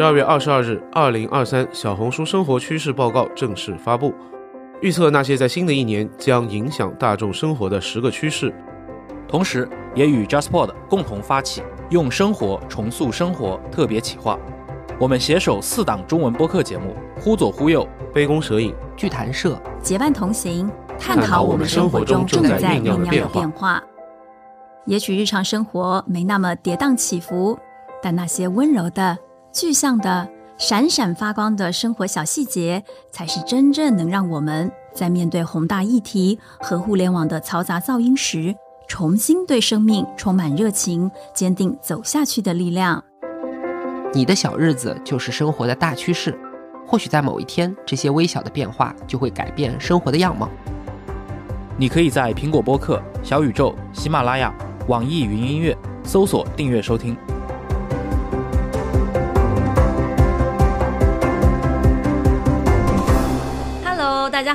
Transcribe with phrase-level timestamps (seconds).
[0.00, 4.14] 十二月二十二日，二零二三小红书生活趋势报告正式发布，
[4.80, 8.50] 预测那些在新的一年将影响大众生活的十个趋势，
[9.28, 14.38] 同时也与 JustPod 共同发起“用生活重塑生活”特别企划。
[14.98, 23.82] 我们携手四档中文播客节目，忽左忽右、杯弓蛇影、剧谈社结伴同行，探讨我们生活中正在酝酿的变化。
[24.86, 27.58] 也许日常生活没那么跌宕起伏，
[28.02, 29.18] 但那些温柔的、
[29.52, 38.54] 具象的、闪闪发光的生活小细节，才是真正能让我们在面对宏大议题和互联网的嘈杂噪音时，
[38.86, 43.02] 重新对生命充满热情、坚定走下去的力量。
[44.12, 46.38] 你的小日子就是生活的大趋势，
[46.86, 50.48] 或许在某一天，这些微小的变化就会改变生活的样貌。
[51.76, 54.54] 你可以在苹果播客、小宇宙、喜马拉雅。
[54.88, 57.16] 网易云音乐搜索订阅收听。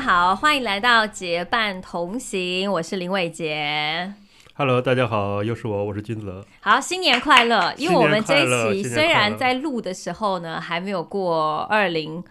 [0.05, 4.13] 好，欢迎来到结伴同行，我是林伟杰。
[4.53, 6.45] Hello，大家好，又是我，我是君泽。
[6.59, 7.73] 好，新年快乐！
[7.75, 12.23] 因为我们这一期虽然在录的时候呢，还没有过二零，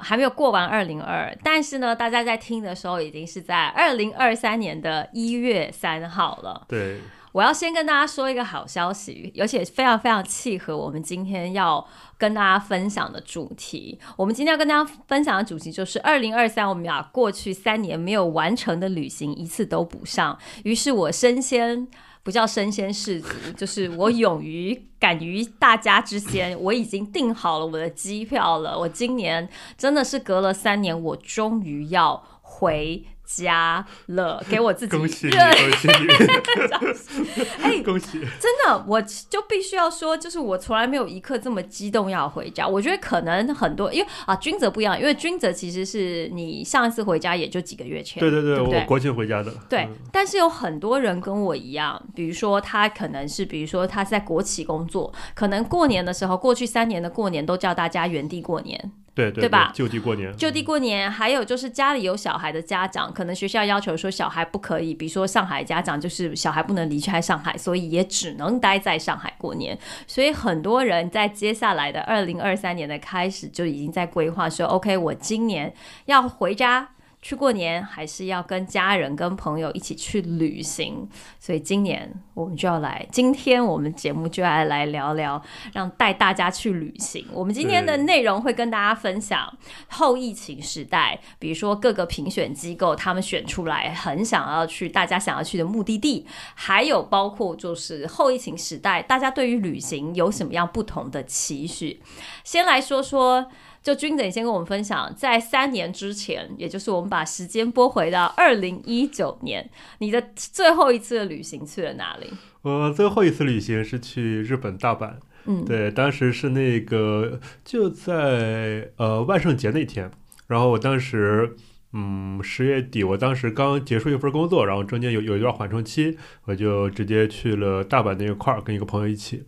[0.00, 6.66] 还没有过完二零二，但是呢，大家在听的时候已经是在二零二三年的一月三号了。
[6.68, 6.98] 对。
[7.38, 11.86] 我要先跟大家说一个好消息，而且非常非常契合我们今天要
[12.16, 13.96] 跟大家分享的主题。
[14.16, 20.36] 我们今天要跟大家分享的主题就是二零二三，我们俩过去三年没有完成的旅行一次都补上。
[20.64, 21.86] 于是我身先
[22.24, 28.76] 不叫身先士卒，就是我勇于敢于大家之先，我已经订好了我的机票了。
[28.76, 33.04] 我今年真的是隔了三年，我终于要回。
[33.28, 35.38] 加了，给我自己恭喜恭
[35.76, 35.88] 喜
[37.62, 38.18] 哎，恭喜！
[38.40, 42.66] 真的，我就必须要说，就是我从来没有一刻这么激动要回家。
[42.66, 49.52] 我觉得可能很多，因为啊，君泽不一样，因为君泽其实是你上一次回家也就几个月前，对对对，我国庆回家的。
[49.68, 58.90] 对，但是有很多人跟我一样，比如说他可能是，比如说他在国企工作，可能过年的时候，过去三年的过年都叫大家原地过年。
[59.30, 59.72] 对对吧？
[59.74, 61.10] 就地过年，就地过年。
[61.10, 69.76] 还有就是家里有小孩的家长，可能学校要求说小孩不可以，比如说上海家长就是小孩不能离开上海，所以也只能待在上海过年。
[70.06, 75.72] 所以很多人在接下来的二零二三年的开始就已经在规划说，OK，我今年
[76.06, 76.90] 要回家。
[77.20, 81.08] 去过年还是要跟家人、跟朋友一起去旅行，
[81.40, 85.42] 所以今年我们就要来，今天我们节目就要来聊聊，
[85.72, 87.26] 让带大家去旅行。
[87.32, 89.52] 我们今天的内容会跟大家分享
[89.88, 96.24] 后疫情时代，比如说各个评选机构他们选出来很想要去、大家想要去的目的地，
[96.54, 102.00] 还有包括就是后疫情时代大家对于旅行有什么样不同的期许。
[102.44, 103.50] 先来说说。
[103.82, 112.30] 就君子，你先跟我们分享，在三年之前，也就是我们把时间拨回到二零一九年，你的最后一次的旅行去了哪里？
[112.62, 115.14] 我最后一次旅行是去日本大阪，
[115.46, 120.10] 嗯，对，当时是那个就在呃万圣节那天，
[120.48, 121.56] 然后我当时
[121.92, 129.44] 嗯十月底，我当时刚结束一份工作，然后中间有有一段缓冲期，我就直接去了大阪那一块儿，跟一个朋友一起。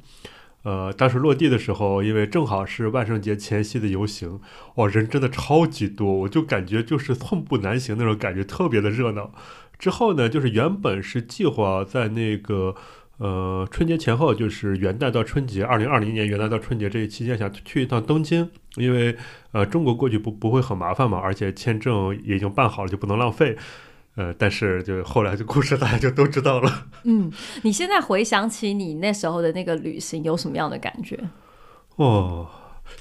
[0.62, 4.40] 呃，当时落地的时候，因为正好是万圣节前夕的游行，
[4.74, 9.32] 哇，人真的超级多，我就感觉就是寸步难行那种感觉，特别的热闹。
[9.78, 12.74] 之后呢，就是原本是计划在那个
[13.16, 19.16] 呃春节前后，就是元旦到春节，二零二零年元旦到春节这一期间，想去一趟东京，因为
[19.52, 23.56] 呃中国过去不不会很麻烦嘛，而且签证也已经办好了，就不能浪费。
[24.20, 26.88] 呃，但是就后来的故事大家就都知道了。
[27.04, 27.32] 嗯，
[27.62, 31.18] 你现在回想起你那时候的那个旅行，有什么样的感觉？
[31.96, 32.46] 哦，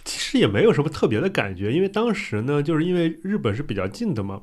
[0.05, 4.39] 其实也没有什么特别的感觉，因为当时呢，就是因为日本是比较近的嘛。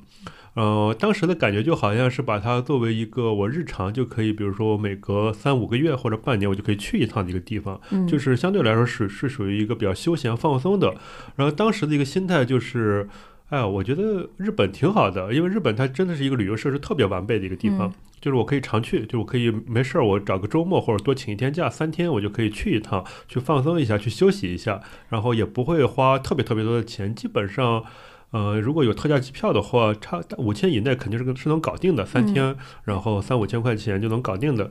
[0.52, 10.94] 呃，当时的感觉就好像是把它作为一个我日常就可以，比如说我每隔三五个月或者半年我就可以去一趟的一个地方，就是相对来说是是属于一个比较休闲放松的。
[11.36, 13.08] 然后当时的一个心态就是。
[13.48, 27.84] 哎，我觉得日本挺好的，因为日本它真的是一个旅游设施特别完备的一个地方，就是我可以常去，就我可以没事儿，我找个周末或者多请一天假，三天我就可以去一趟，去放松一下，去休息一下，然后也不会花特别特别多的钱，基本上，
[28.32, 34.68] 呃，如果有特价机票的话，差五千以内肯定是是能搞定的，三天，然后三五千块钱就能搞定的，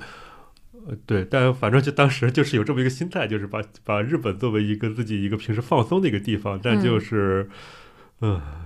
[0.86, 7.48] 呃，对，但反正就当时就是有这么一个心态，就是把把日本作为一个自己一个平时放松的一个地方，但就是。
[7.50, 7.56] 嗯，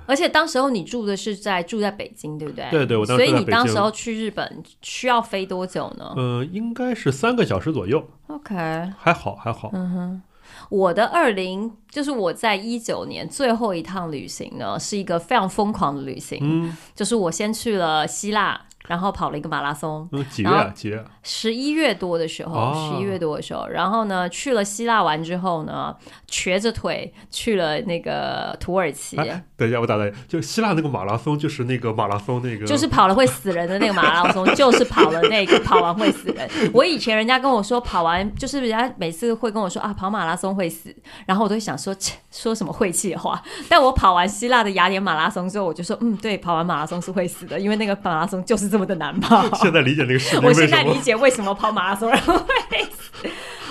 [0.06, 2.68] 而且当时候你住的是在住在北京，对不对？
[2.72, 6.14] 对对，我当时所以你当时候去日本需要飞多久呢？
[6.16, 8.04] 呃，应该是三个小时左右。
[8.26, 8.56] OK，
[8.98, 9.70] 还好还好。
[9.72, 10.22] 嗯哼，
[10.70, 18.60] 我的二零就是我在一九年最后一趟旅行呢，是一个非常疯狂的旅行，嗯就是我先去了希腊，
[18.90, 20.72] 然后跑了一个马拉松，嗯，几月啊？
[20.74, 21.06] 几月啊？
[21.22, 25.96] 十一月多的时候，哦十一、月多的时候，然后呢，去了希腊完之后呢，
[26.28, 36.50] 瘸着腿去了那个土耳其，哎，等一下，我打断，就希腊那个马拉松，就是那个马拉松那个，就是跑了会死人的那个马拉松， 就是跑了那个跑完会死人。
[36.74, 40.96] 我以前人家跟我说跑完，就是人家每次会跟我说啊，跑马拉松会死，
[41.28, 43.40] 然后我都会想说切说什么晦气的话。
[43.68, 49.44] 但我跑完希腊的雅典马拉松之后，我就说嗯，对，跑完马拉松是会死的，因为那个马拉松就是这么的难跑。
[49.58, 53.28] 现在理解那个我现在理解为什么跑马拉松人会死。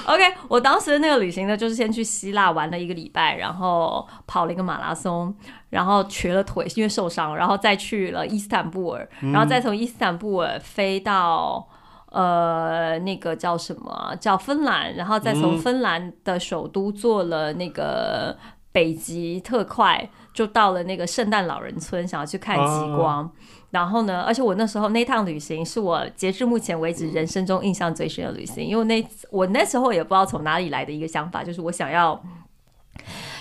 [0.06, 5.34] OK， 我当时的那个旅行呢，就是先去希腊玩了一个礼拜，然后跑了一个马拉松，
[5.70, 11.68] 然后瘸了腿，因为受伤，然后再去了伊斯坦布尔，然后再从伊斯坦布尔飞到。
[12.10, 14.16] 呃，那个叫什么啊？
[14.16, 18.34] 叫芬兰，然后再从嗯芬兰的首都坐了那个
[18.72, 23.30] 北极特快，就到了那个圣诞老人村，想要去看极光。
[23.70, 32.22] 然后呢，而且我那时候那趟旅行是我截至目前为止人生中印象最深的旅行，因为那我那时候也不知道从哪里来的一个想法，就是我想要。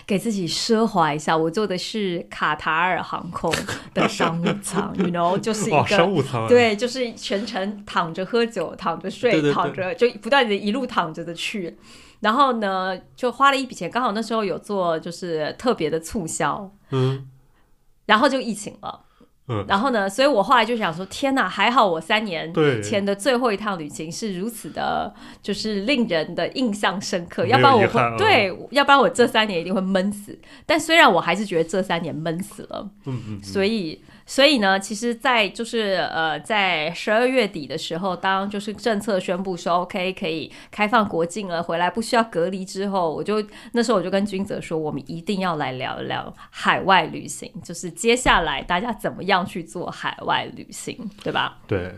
[0.06, 3.54] 给自己奢华一下，我坐的是卡塔尔航空
[3.94, 11.78] 的商务舱， you know，就是一哦，个商务舱啊，对，就是全程躺着喝酒，躺着睡，对对对躺着就不断的一路躺着的去。
[12.22, 17.28] 然后呢，就花了一笔钱，刚好那时候有做就是特别的促销，嗯
[18.06, 19.02] 然后就疫情了。
[19.50, 30.38] 嗯，然后呢，所以我后来就想说，天哪，还好我三年前的最后一趟旅行是如此的，就是令人的印象深刻，要不然我会、对，要不然我这三年一定会闷死。
[30.66, 43.42] 但虽然我还是觉得这三年闷死了，嗯嗯，所以，所以呢，其实，在就是呃，在十二月底的时候，当就是政策宣布说 OK 可以开放国境了，回来不需要隔离之后，我就
[43.72, 51.60] 那时候我就跟君泽说，我们一定要来聊一聊海外旅行，就是接下来大家怎么样去做海外旅行，对吧？
[51.66, 51.94] 对，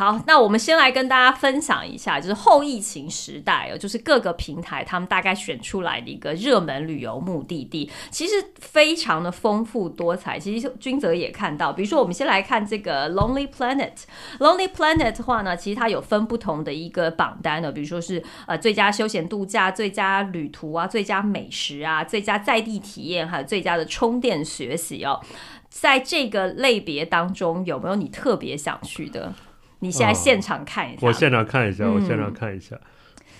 [0.00, 10.38] 好，那我们先来跟大家分享一下，就是后疫情时代哦，就是各个平台他们大概选出来的一个热门旅游目的地，其实非常的丰富多彩。
[10.38, 13.92] 其实君泽也看到，比如说我们先来看这个 Lonely Planet。
[14.38, 25.20] Lonely Planet 的话呢，其实它有分不同的一个榜单的，比如说是呃最佳休闲度假、最佳旅途啊、最佳美食啊、最佳在地体验，还有最佳的充电学习哦。
[25.68, 29.34] 在这个类别当中，有没有你特别想去的？
[29.80, 31.06] 你现在哦现场看一下。
[31.06, 32.80] 我现场看一下，我现嗯场看一下，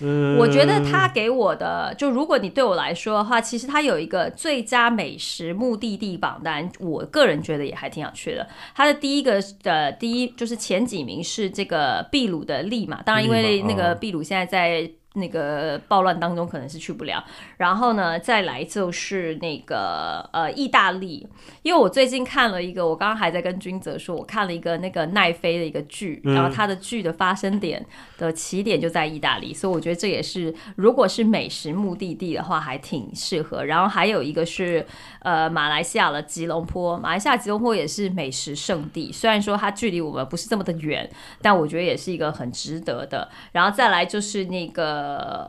[0.01, 8.47] 嗯，我觉得他给我的，就如果你对我来说的话，其实他有一个最佳美食目的地榜单，我个人觉得也还挺想去的。
[8.75, 14.91] 他的第一个的第一就是前几名是这个秘鲁的利马，当然因为那个哦秘鲁现在在。
[15.13, 17.23] 那个暴乱当中可能是去不了，
[17.57, 21.27] 然后呢，再来就是那个呃意大利，
[21.63, 27.85] 因为我最近看了一个，我刚刚还在跟君泽说，我看了一个那个奈飞的一个剧，嗯然后它的剧的发生点
[28.17, 33.65] 的起点就在意大利，所以我觉得这也是如果是美食目的地的话，还挺适合。
[33.65, 34.85] 然后还有一个是
[35.19, 41.09] 呃马来西亚的吉隆坡，马来西亚吉隆坡也是美食圣地，虽然说它距离我们不是这么的远，
[41.41, 43.27] 但我觉得也是一个很值得的。
[43.51, 45.00] 然后再来就是那个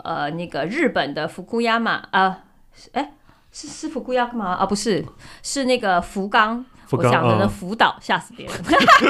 [0.05, 2.45] 呃那个日本的福库亚马啊，
[2.93, 3.13] 哎、
[3.53, 4.53] 是是福库亚吗？
[4.55, 5.05] 啊，不是，
[5.43, 6.65] 是那个福冈。
[6.91, 8.55] 我想的呢，啊福岛吓死别人，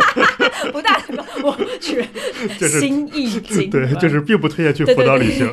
[0.71, 1.02] 不大
[1.43, 2.07] 我去
[2.57, 5.50] 就是心意经，对，就是并不推荐去福岛旅行。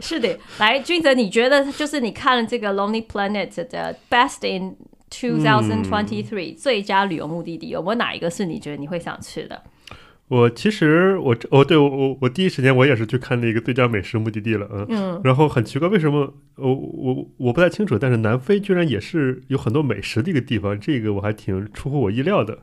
[0.00, 0.38] 是的。
[0.58, 4.74] 来，君泽，你觉得就是你看了这个 Lonely Planet 的 Best in
[5.10, 9.62] 2023、最佳旅游目的地，有没有哪一个是你觉得你会想去的？
[10.28, 22.58] 我其实我哦，对我我我第一时间我也是去看那个最佳美食目的地了，嗯，嗯，然后很奇怪，为什么我我我不太清楚，但是南非居然也是有很多美食的一个地方，这个我还挺出乎我意料的。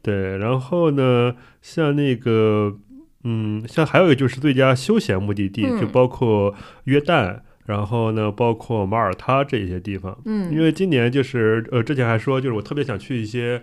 [0.00, 2.78] 对，然后呢，像那个，
[3.24, 6.54] 嗯，像还有一个就是最佳休闲目的地，嗯就包括
[6.84, 10.18] 约旦，然后呢，包括马耳他这些地方。
[10.24, 13.62] 嗯因为今年就是呃，之前还说，就是我特别想去一些。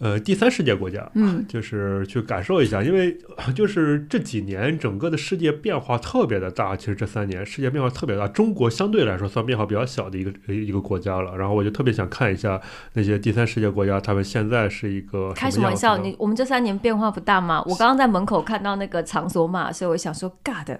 [0.00, 3.18] 呃，第三世界国家，嗯就是去感受一下，因为
[3.54, 6.74] 就是这几年整个的世界变化特别的大。
[6.74, 11.36] 其实这三年世界变化特别大，中国相对来说算变化比较小的一个一个国家了。
[11.36, 12.58] 然后我就特别想看一下
[12.94, 15.98] 那些第三世界国家，他们现在是一个开什么玩笑？
[15.98, 17.62] 你我们这三年变化不大吗？
[17.66, 20.78] 我刚刚在门口看到那个场所码，所以我想说，God，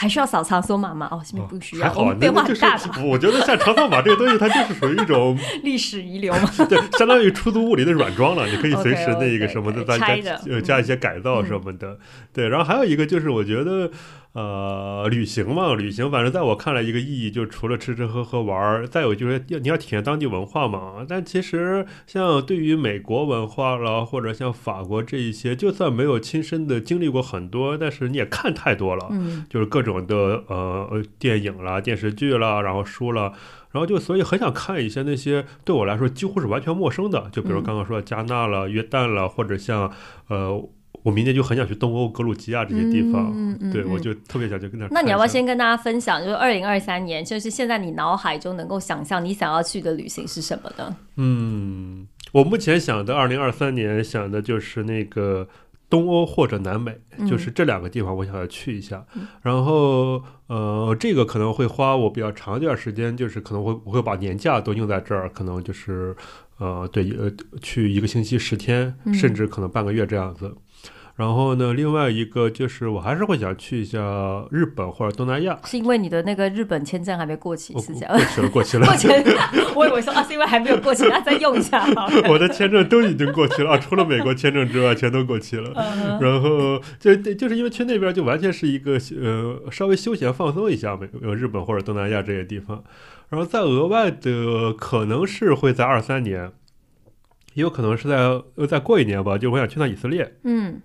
[0.00, 1.08] 还需要扫场所码吗？
[1.10, 6.48] 哦，现在不需要，还好啊，我们变化那就是我觉得像长松码这个东西，它就是属于一种 历史遗留嘛。
[6.70, 11.98] 对，相当于出租屋里的软装了，你可以随时那个什么的，对再加呃加一些改造什么的。
[12.32, 13.90] 对，然后还有一个就是我觉得。
[14.38, 21.04] 呃，旅行嘛，旅行，反正在我看来，一个意义就除了吃吃喝喝玩儿，再有就是要你要体验当地文化嘛。
[21.08, 33.32] 但其实像对于美国文化了，或者像法国这一些，就算没有亲身的经历过很多，但是你也看太多了，嗯就是各种的呃电影啦、电视剧啦，然后书了。
[33.70, 39.92] 然后就所以很想看一些那些对我来说几乎是完全陌生的，就比如嗯刚刚说的加纳了、约旦了，或者像
[40.28, 40.68] 呃，
[41.02, 43.32] 我明年就很想去东欧、格鲁吉亚这些地方。
[43.34, 45.00] 嗯嗯嗯对我就特别想去跟那儿看一下。
[45.00, 50.96] 那你要不要先跟大家分享，就是二零二三年，就是现在你脑海中能够想象你想要去的旅行是什么呢？
[51.16, 55.48] 嗯，我目前想的二零二三年想的就是那个
[55.90, 59.04] 东欧或者南美，嗯就是这两个地方我想要去一下。
[59.42, 66.14] 然后呃，这个可能会花我比较长一段时间，就是可能会我会把年假都用在这儿，可能就是
[66.58, 70.54] 呃对呃去一个星期十天，嗯甚至可能半个月这样子。
[71.18, 73.98] 然后呢，另外一个就是我还是会想去一下
[74.52, 75.58] 日本或者东南亚。
[75.64, 78.22] 是因为你的那个日本签证还没过期，是这样过？
[78.22, 78.86] 期了，过期了。
[78.86, 82.22] 过期了，我以为说啊，是因为还没有过期，那再用一下好了。
[82.30, 85.72] 我的签证都已经过期了，啊，除了美国签证之外，全都过期了。
[85.74, 92.84] 嗯然后就就是因为去那边就完全是一个呃稍微休闲放松一下美呃日本或者东南亚这些地方，
[93.28, 96.52] 然后再额外的可能是会在二三年，
[97.54, 98.16] 也有可能是在
[98.54, 100.80] 呃再过一年吧，就我想去趟以色列，嗯，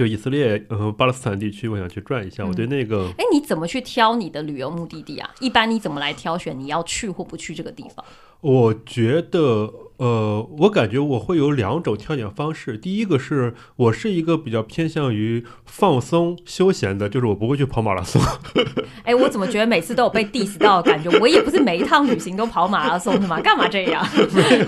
[0.00, 5.28] 就以色列嗯、呃巴勒斯坦地区，我想去转一下，我对那个哎，你怎么去挑你的旅游目的地啊？
[5.40, 8.02] 一般你怎么来挑选你要去或不去这个地方？
[8.40, 12.78] 我觉得，呃，我感觉我会有两种挑选方式。
[12.78, 18.22] 第一个是我是一个比较偏向于放松休闲的，就是我不会去跑马拉松。
[19.04, 21.10] 哎，我怎么觉得每次都有被 diss 到的感觉？
[21.20, 24.02] 我也不是每一趟旅行都跑马拉松的嘛，干嘛这样？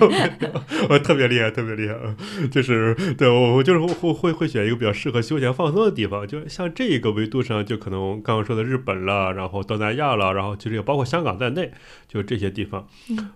[0.90, 1.96] 我特别厉害，特别厉害，
[2.38, 11.72] 嗯 就是对我我就是会会会选一个比较适合休闲放松的地方，就像这个维度上，就可能刚刚说的日本了，然后东南亚了，然后其实也包括香港在内，
[12.06, 12.86] 就这些地方。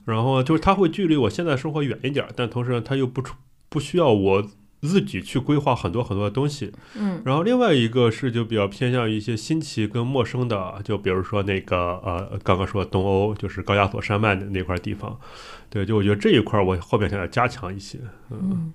[0.04, 3.34] 然后就是它会距离我现在生活远一点儿，但同时呢，它又不出
[3.68, 4.46] 不需要我
[4.82, 6.72] 自己去规划很多很多的东西。
[6.96, 15.18] 嗯然后另外一个是就比较偏向于一些新奇跟陌生的，就比如说那个呃，刚刚说的东欧，就是高加索山脉的那块地方。
[15.70, 17.98] 对，就我觉得这一块儿我后面想要加强一些。
[18.30, 18.72] 嗯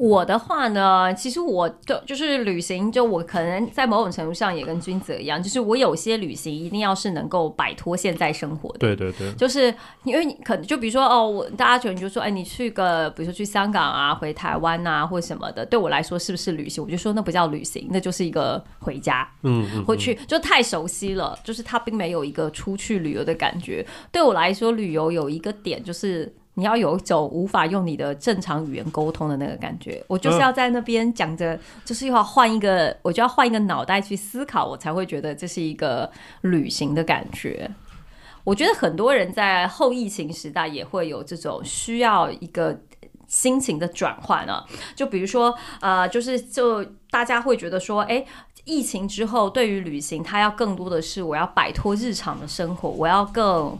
[0.00, 8.78] 我的话呢，其实我的就是旅行，就我可能在某种程度上也跟君子一样，就是我有些旅行一定要是能够摆脱现在生活的。
[8.78, 9.72] 对对对，就是
[10.04, 16.82] 因为你可能就比如说哦，我大家可能就说，哎，你去个比如说去香港啊，回台湾啊，或什么的，对我来说是不是旅行？
[16.82, 19.28] 我就说那不叫旅行，那就是一个回家。
[19.42, 23.86] 嗯嗯，回去就太熟悉了，就是它并没有一个出去旅游的感觉。
[24.10, 26.34] 对我来说，旅游有一个点就是。
[26.60, 36.10] 你要有一种无法用你的正常语言沟通的那个感觉，我就是要在那边讲着，就是要换一个，我就要换一个脑袋去思考，我才会觉得这是一个
[36.42, 37.70] 旅行的感觉。
[38.44, 42.78] 我觉得很多人在后疫情时代也会有这种需要一个
[43.26, 44.64] 心情的转换啊，
[44.94, 48.24] 就比如说呃，就是就大家会觉得说，哎。
[48.66, 53.76] 疫情之后，对于旅行，它要更多的是我要摆脱日常的生活，我要更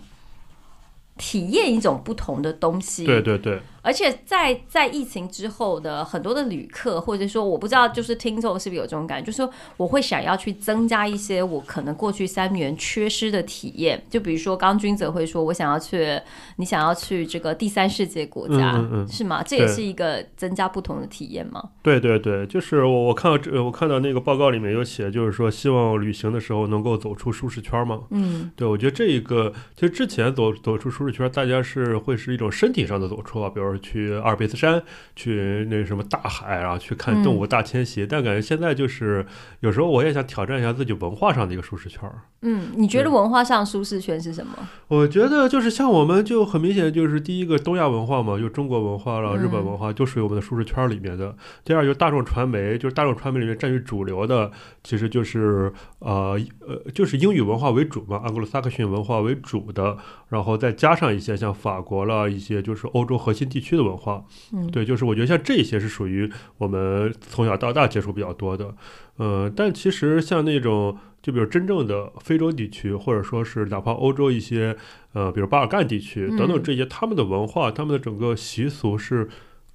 [1.21, 3.05] 体验一种不同的东西。
[3.05, 14.03] 对对对，而且在在疫情之后的很多的旅客，或者说我不知道，就是听众是不是有这种感觉，就是说我会想要去增加一些我可能过去三年缺失的体验。
[14.11, 16.21] 就比如说，刚刚君泽会说，我想要去，
[16.57, 19.43] 你想要去这个第三世界国家，嗯嗯嗯是吗？
[19.43, 21.71] 这也是一个增加不同的体验吗？
[21.83, 28.01] 对对对，就是我我看到这我看到那个报告里面有写，就是说希望旅行的时候能够走出舒适圈嘛。
[28.11, 34.83] 嗯对，我觉得这一个其实之前走走出舒适圈，大家是会是一种身体上的走出啊，比如说去阿尔卑斯山，
[35.15, 38.07] 去那什么大海，然后去看动物大迁徙。
[38.07, 39.25] 但感觉现在就是
[39.61, 42.23] 有时候我也想挑战一下自己文化上的一个舒适圈儿。
[42.43, 44.53] 嗯，你觉得文化上舒适圈是什么？
[44.89, 51.37] 我觉得就是像我们就很明显就是第一个东亚文化嘛，就中国文化了，日本文化就属于我们的舒适圈里面的。
[51.65, 54.51] 第二就是大众传媒，就是大众传媒里面占据主流的，
[54.83, 59.99] 其实就是呃呃就是英语文化为主嘛，安格鲁萨克逊文化为主的，
[60.31, 64.25] 然后再加上一些像法国了一些就是欧洲核心地区的文化。
[64.53, 68.75] 嗯对，就是我觉得像这些是属于我们从小到大接触比较多的。
[69.17, 74.77] 呃，但其实像那种，就比如真正的非洲地区，或者说是哪怕欧洲一些，
[75.13, 79.29] 呃，比如巴尔干地区等等嗯这些，他们的文化、他们的整个习俗是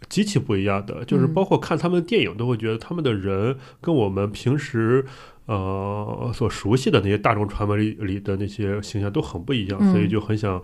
[0.09, 1.05] 极其不一样的。
[1.05, 5.05] 就是嗯包括看他们的电影，都会觉得他们的人跟我们平时。
[5.47, 10.59] 呃，所熟悉的那些大众传媒里里的那些形象都很不一样，所以嗯就很想，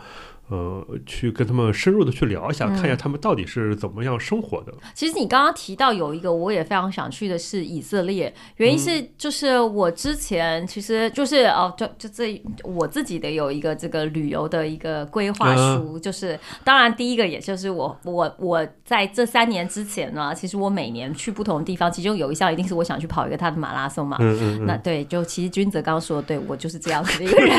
[0.52, 4.74] 呃，去跟他们深入的去聊一下，嗯看一下他们到底是怎么样生活的。
[4.94, 27.56] 其实你刚刚提到有一个我也非常想去的是以色列，原因是就是我之前其实就是哦，就就这我自己的有一个这个旅游的一个规划书，就是当然第一个也就是我我我在这三年之前呢，其实我每年去不同的地方，其中有一项一定是我想去跑一个他的马拉松嘛，嗯嗯嗯，那对，就其实君泽刚刚说的，对我就是这样子的一个人。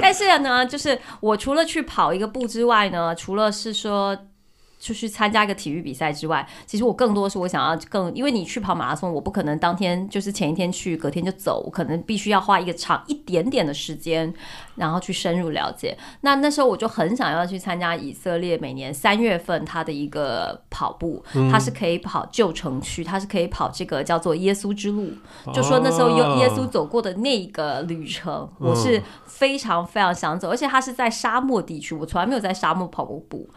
[0.00, 4.16] 但是呢，就是我除了去跑跑一个步之外呢，除了是说。
[4.78, 14.32] 就去参加一个体育比赛之外，其实我更多是我想要更，因为你去跑马拉松，我不可能当天就是前一天去，隔天就走，我可能必须要花一个长一点点的时间，
[14.76, 15.98] 然后去深入了解。
[16.20, 25.10] 那那时候我就很想要去参加以色列每年三月份它的一个跑步，它是可以跑旧城区，它是可以跑这个叫做耶稣之路，
[25.52, 33.48] 就说那时候有耶稣走过的那个旅程，我是非常非常想走，而且它是在沙漠地区，我从来没有在沙漠跑过步。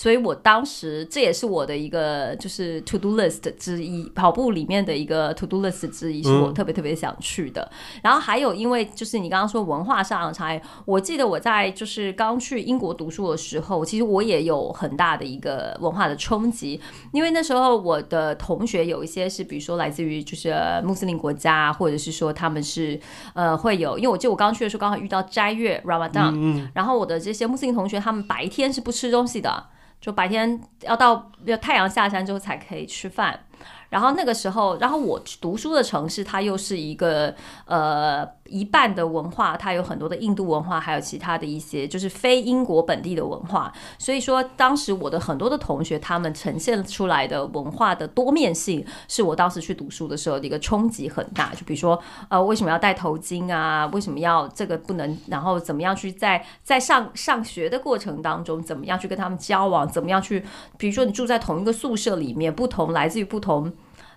[0.00, 7.70] 所以我当时这也是我的一个就是 to do list 之一，跑步里面的一个 to do list 之一，是我特别特别想去的。
[8.02, 16.80] 然后还有，因为就是你刚刚说文化上的差异，我记得我在就是刚去英国读书的时候，其实我也有很大的一个文化的冲击，
[17.12, 22.98] 因为那时候我的同学有一些是，比如说来自于就是呃穆斯林国家，或者是说他们是
[23.34, 29.66] 呃会有，因为我记得我刚去的时候刚好遇到斋月 Ramadan，、然后我的这些穆斯林同学他们白天是不吃东西的。
[30.00, 33.38] 就白天要到要太阳下山之后才可以吃饭，
[33.88, 37.34] 然后那个时候，然后我读书的城市它又是一个
[37.66, 51.54] 呃一半的文化，它有很多的印度文化，还有其他的一些就是非英国本地的文化，所以说当时我的很多的同学他们呈现出来的文化的多面性，是我当时去读书的时候的一个冲击很大。
[51.54, 53.86] 就比如说呃为什么要戴头巾啊？
[53.92, 55.16] 为什么要这个不能？
[55.28, 59.88] 然后怎么样去在在上上学的过程当中，怎么样去跟他们交往？
[59.88, 60.44] 怎么样去？
[60.76, 63.72] 比如说你住在同一个宿舍里面，不同来自于不同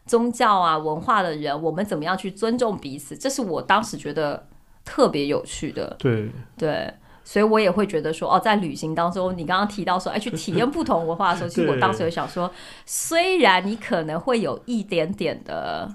[0.06, 3.18] 宗教啊文化的人，我们怎么样去尊重彼此？
[3.18, 4.48] 这是我当时觉得
[4.84, 5.96] 特别有趣的。
[6.00, 6.94] 对，对，
[7.24, 12.52] 所以我也会觉得说，哦，在旅行当中，你刚刚提到说，哎，去体验不同文化的时候， 其实我当时有想说，
[12.86, 15.90] 虽然你可能会有一点点的。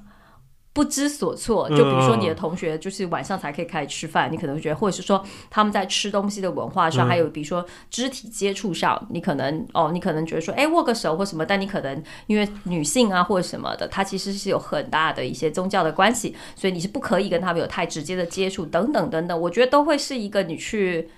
[0.72, 7.08] 不知所措，就比如说你的同学就是晚上才可以开始吃饭，你可能会觉得，或者是说他们在吃东西的文化上，嗯。
[7.08, 21.08] 还有比如说肢体接触上，你可能哦，你可能觉得说，哎，握个手或什么，但你可能因为女性啊或者什么的，它其实是有很大的一些宗教的关系，所以你是不可以跟他们有太直接的接触，等等等等，我觉得都会是一个你去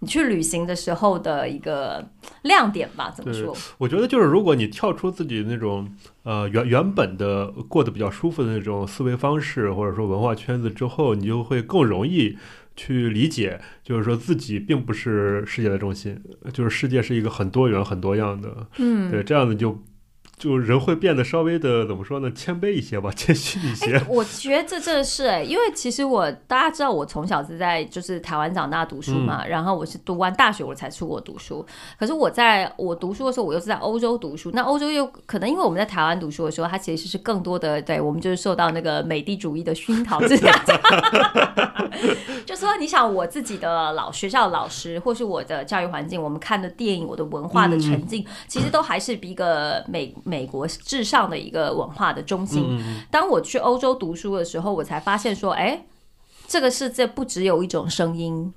[0.00, 2.08] 你去旅行的时候的一个
[2.42, 3.10] 亮点吧？
[3.10, 3.56] 怎么说？
[3.78, 5.90] 我觉得就是如果你跳出自己那种
[6.22, 12.38] 呃原原本的过得比较舒服的那种思维方式，或者说文化圈子之后，你就会更容易
[12.76, 16.20] 去理解，就是说自己并不是世界的中心，
[16.52, 18.68] 就是世界是一个很多元、很多样的。
[18.78, 19.82] 嗯，对，这样子就
[20.38, 23.96] 就人会变得稍微的怎么说呢，谦卑一些吧，谦虚一些。
[23.96, 31.64] 哎，我觉得这真的是哎、因为其实我大家知道我从小是在就是台湾长大读书嘛，然后我是读完大学我才出国读书。
[31.98, 34.50] 可是我在我读书的时候，我又是在欧洲读书。
[34.54, 40.52] 那欧洲又可能因为我们在台湾读书的时候，它其实是更多的对我们就是受到那个美帝主义的熏陶之下，
[42.46, 52.78] 就说你想我自己的老学校老师，或是我的教育环境，我们看的电影，我的文化的沉浸，其实都还是比一个美美国至上的一个文化的中心。
[53.10, 55.86] 当我去欧洲读书的时候，我才发现说，哎，
[56.46, 58.52] 这个世界不只有一种声音。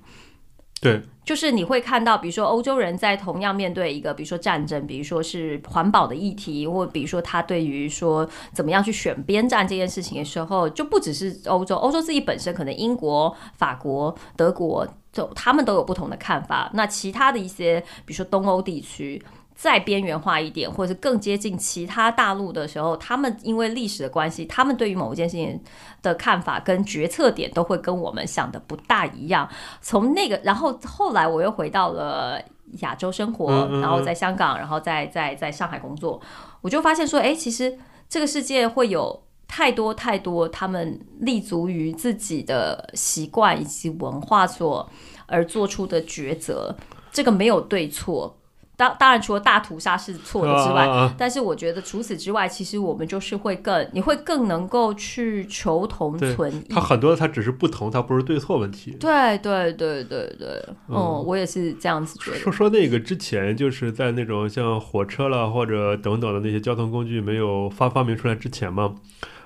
[0.80, 16.68] 对，就是你会看到，比如说欧洲人在同样面对一个，比如说战争，比如说是环保的议题，或比如说他对于说怎么样去选边站这件事情的时候，就不只是欧洲，欧洲自己本身可能英国、法国、德国，就他们都有不同的看法。
[16.74, 19.22] 那其他的一些，比如说东欧地区。
[19.62, 25.62] 再边缘化一点，或者是更接近其他大陆的时候，他们因为历史的关系，他们对于某一件事情
[26.02, 29.48] 的看法跟决策点都会跟我们想的不大一样。
[29.80, 32.42] 从那个，然后后来我又回到了
[32.80, 36.20] 亚洲生活，嗯嗯嗯然后在香港，然后在在在上海工作，
[36.60, 44.90] 我就发现说，哎，其实这个世界会有太多太多他们立足于自己的习惯以及文化所
[45.26, 46.74] 而做出的抉择，
[47.12, 48.36] 这个没有对错。
[48.74, 56.64] 当当然，除了大屠杀是错的之外，但是我觉得除此之外，其实我们就是会更，你会更能够去求同存异。
[56.70, 58.96] 它很多它只是不同，它不是对错问题。
[58.98, 60.48] 对对对对对，
[60.88, 62.38] 嗯哦，我也是这样子觉得。
[62.38, 68.94] 说说那个之前，就是在那种像火车了或者等等的那些交通工具没有发发明出来之前嘛，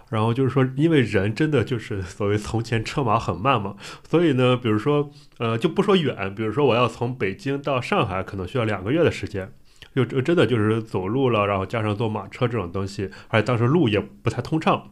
[0.08, 3.76] 然后就是说，因为人真的就是 所谓从前车马很慢嘛，
[4.08, 9.52] 所以呢，比如说，呃，就不说远，比如说我要从北京到上海，可能需要两个月的时间，
[9.94, 14.90] 就真的就是走路了，然后加上坐马车这种东西，而且当时路也不太通畅。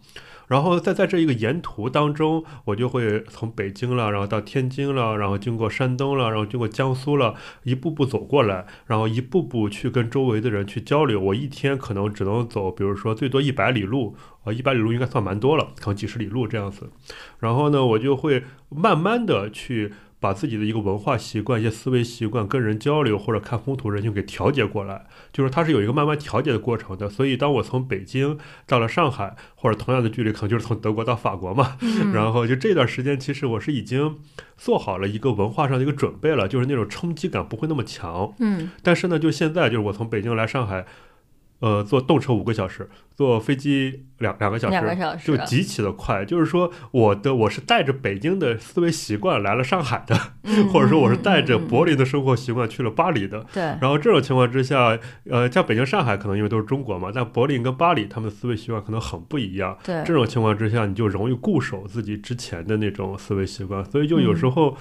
[0.49, 11.21] 然后再在这一个沿途当中，我就会从北京了，然后到天津了，然后经过山东了，然后经过江苏了，一步步走过来，然后一步步去跟周围的人去交流。
[11.21, 16.91] 我一天可能只能走，比如说最多一百里路，呃，一百里路应该算蛮多了，可能几十里路这样子。
[17.39, 19.93] 然后呢，我就会慢慢的去。
[20.21, 27.11] 把自己的一个文化习惯、一些思维习惯、跟人交流或者看风土人情给调节过来，就是它是有一个慢慢调节的过程的。
[27.11, 31.77] 所以，当我从北京到了上海，或者同样的距离，可能就是从德国到法国嘛。
[32.15, 34.17] 然后就这段时间，其实我是已经
[34.57, 38.33] 做好了一个文化上的一个准备了，就是那种冲击感不会那么强。
[38.39, 38.71] 嗯。
[38.83, 40.87] 但是呢，就现在，就是我从北京来上海。
[41.65, 46.23] 呃，坐动车五个小时，坐飞机两两个小时，就极其的快。
[46.23, 50.15] 就是说，我的我是带着北京的思维习惯来了上海的，
[50.71, 53.47] 或者说我是带着柏林的生活习惯去了巴黎的。
[53.51, 53.63] 对。
[53.63, 54.99] 然后这种情况之下，
[55.31, 59.79] 呃，像北京、上海可能因为都是中国嘛，但柏林跟巴黎他们的思维习惯可能很不一样。
[59.83, 60.03] 对。
[60.05, 64.77] 这种情况之下，你就容易固守自己之前的那种思维习惯，所以就有时候，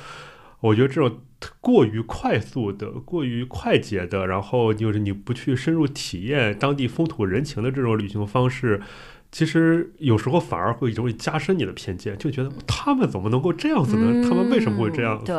[0.63, 1.19] 我觉得这种。
[1.60, 8.82] 过于快速的、过于快捷的，然后就是你不去深入体验当地风土人情的这种旅行方式，
[9.30, 14.26] 其实有时候反而会容易加深你的偏见，就觉得他们怎么能够这样子呢？
[14.26, 15.21] 他们为什么会这样？
[15.26, 15.36] 对，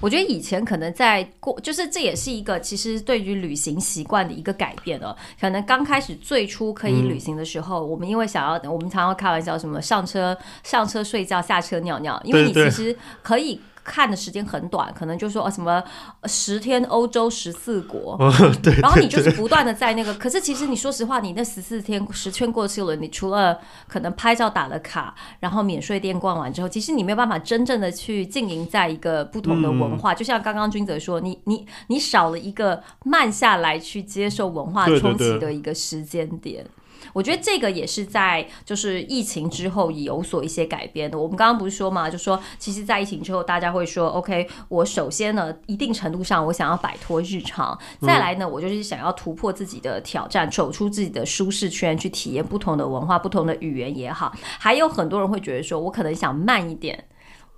[0.00, 5.14] 我觉得以前可能在过，就是这也是一个其实对于旅行习惯的一个改变了。
[5.38, 13.60] 可能刚开始最初可以旅行的时候，我们因为想要，我们常常开玩笑，什么上车上车睡觉，下车尿尿，因为你其实可以。
[13.84, 15.82] 看的时间很短，可能就说哦什么
[16.24, 18.18] 十天欧洲十四国，
[18.62, 36.66] 对，然后你就是不断的在那个，可是其实你说实话，你那十四天十圈过去了，你除了可能拍照打了卡，然后免税店逛完之后，其实你没有办法真正的去经营在一个不同的文化，就像刚刚君泽说，你你你少了一个慢下来去接受文化冲击的一个时间点。
[37.12, 41.18] 我觉得这个也是在就是疫情之后有所一些改变的。
[41.18, 54.32] 我们刚刚不是说嘛，就说其实，在疫情之后，大家会说，OK，我首先呢，一定程度上，我想要摆脱日常；再来呢，我就是想要突破自己的挑战，走出自己的舒适圈，去体验不同的文化、不同的语言也好。
[54.58, 57.04] 还有很多人会觉得说，我可能想慢一点，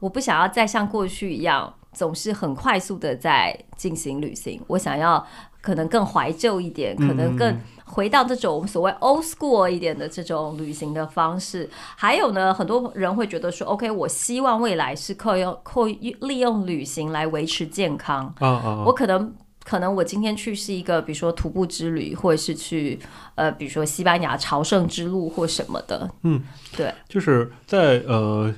[0.01, 5.27] 我不想要再像过去一样，总是很快速的在进行旅行，我想要。
[5.67, 11.69] 可能更怀旧一点，可能更回到这种所谓 old school 一点的这种旅行的方式。
[11.97, 15.87] 还有呢，很多人会觉得说，OK，我希望未来是靠用靠
[16.21, 18.33] 利用旅行来维持健康。
[18.39, 18.85] 啊啊！
[18.87, 22.97] 我可能可能我今天去是一个，比如说徒步之旅，或者是去
[23.35, 26.09] 呃，比如说西班牙朝圣之路或什么的。
[26.23, 26.41] 嗯，
[26.77, 28.55] 对，就是在呃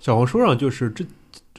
[0.00, 1.06] 小红书上，就是这。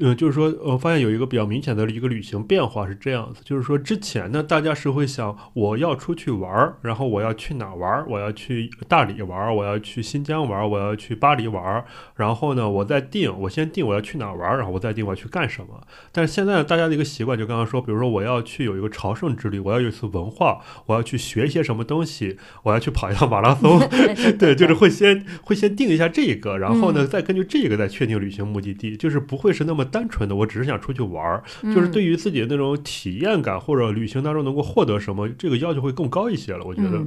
[0.02, 8.06] 呃，就是说，我发现有一个比较明显的一个旅行变化是这样子，就是说之前呢，大家是会想我要出去玩儿，然后我要去哪玩儿？
[8.10, 11.86] 我要去大理玩儿，我要去新疆玩儿，我要去巴黎玩儿，
[12.18, 15.82] 然后呢，我再定，我先定我要去哪玩儿，然后我再定我要去干什么。
[16.12, 23.80] 但是现在大家的一个习惯，就刚刚说，比如说我要去有一个朝圣之旅，我要有一次文化，我要去学一些什么东西，我要去跑一趟马拉松，
[24.38, 29.85] 对，就是会先会先定一下这个，然后呢，再根据这个再确定旅行目的地，就是不会是那么。
[29.86, 31.44] 单纯的，我只是想出去玩儿，
[31.74, 36.66] 就是对于自己的那种体验感或者旅行当中能够获得什么，这个要求会更高一些了。
[36.66, 37.02] 我觉得，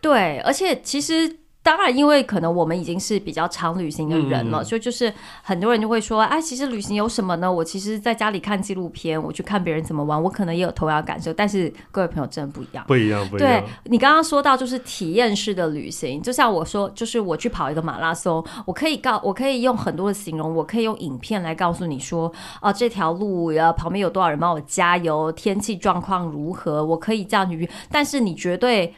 [0.00, 1.38] 对，而且其实。
[1.64, 5.10] 当然，因为可能我们已经是比较常旅行的人了，所以就是
[5.42, 7.50] 很多人就会说：“哎，其实旅行有什么呢？
[7.50, 11.32] 我其实在家里看纪录片，我去看别人怎么玩，我可能也有同样感受。
[11.32, 13.48] 但是各位朋友真的不一样，不一样，不一样。
[13.48, 27.66] 对你刚刚说到就是体验式的旅行，就像我说，就是我去跑一个马拉松，我可以告，我可以用很多的形容，我可以用影片来告诉你说，啊，这条路呀旁边有多少人帮我加油，天气状况如何，我可以这样去。
[27.90, 28.94] 但是你绝对。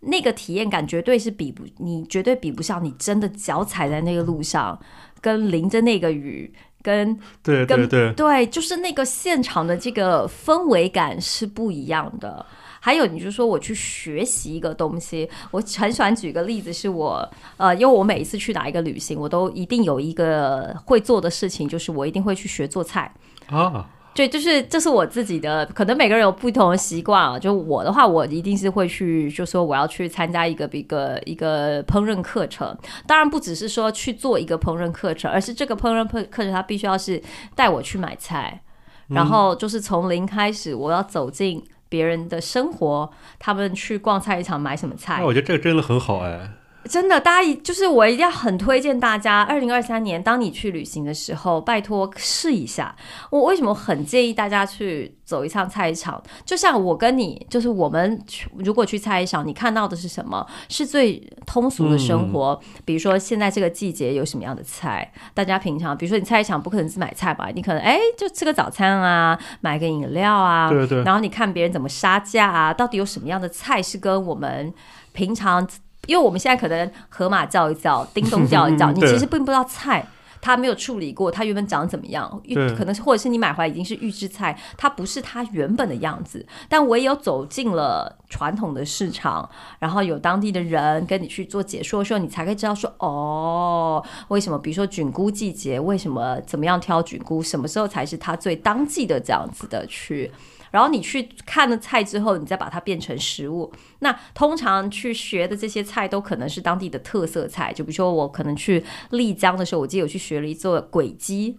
[0.00, 4.78] 那个体验感绝对是比不，你绝对比不上你真的脚踩在那个路上，
[5.20, 12.44] 跟淋着那个雨，跟对对对对，就是那个现场的这个氛围感是不一样的。
[12.82, 23.12] 还有，你就说我去学习一个东西，我很喜欢举个例子，是我呃，因为我每一次去哪一个旅行，我都一定有一个会做的事情，就是我一定会去学做菜
[23.48, 23.86] 啊。
[24.12, 27.38] 对，就是这是我自己的，可能每个人有不同的习惯啊。
[27.38, 32.76] 就我的话，我一定是会去，就说我要去参加一个一个一个烹饪课程。
[33.06, 37.22] 当然，不只是说去做一个烹饪课程，而是这个烹饪课课程，它必须要是
[37.54, 38.60] 带我去买菜，
[39.08, 45.18] 然后就是从零开始，我要走进别人的生活，他们去逛菜市场买什么菜。
[45.20, 46.50] 那我觉得这个真的很好哎。
[46.84, 52.96] 真的，大家一就是我一定要很推荐大家，二零二三年当你去旅行的时候，拜托试一下。
[53.30, 56.20] 我为什么很建议大家去走一趟菜市场？
[56.44, 60.44] 就像我跟你，就是我们去如果去菜市场，你看到的是什么？
[60.68, 65.12] 是最通俗的生活，比如说现在这个季节有什么样的菜？
[65.34, 67.50] 大家平常，比如说你菜市场不可能只买菜吧？
[67.54, 74.72] 你可能哎就吃个早餐啊，买个饮料啊，对对然后你看别人怎么杀价啊，到底有什么样的菜是跟我们
[75.12, 75.66] 平常，
[76.06, 80.06] 因为我们现在可能河马叫一叫，叮咚叫一叫，你其实并不知道菜。
[80.42, 82.42] 它没有处理过，它原本长怎么样？
[82.74, 86.46] 可能是或者是你买回来已经是预制菜，它不是它原本的样子。
[86.66, 89.46] 但唯有走进了传统的市场，
[89.78, 94.58] 然后有当地的人跟你去做解说的时候，你才可以知道说，哦，为什么？
[94.58, 100.32] 比如说菌菇季节，为什么怎么样挑菌菇，什么时候才是它最当季的这样子的去。
[100.70, 103.72] 然后你去看了菜之后，你再把它变成食物。
[104.00, 111.58] 那通常去学的这些菜都可能是当地的特色菜，就比如说我可能去丽江的时候，我记得有去学了一做鬼鸡。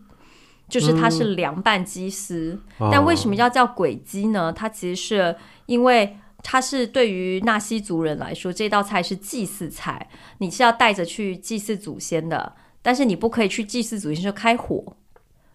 [0.69, 2.58] 就是它是凉拌鸡丝，
[2.89, 4.54] 但为什么要叫鬼鸡呢？
[4.54, 14.95] 它其实是因为它是对于纳西族人来说，这道菜是祭祀菜，你是要带着去祭祀祖先的，但是你不可以去祭祀祖先就开火，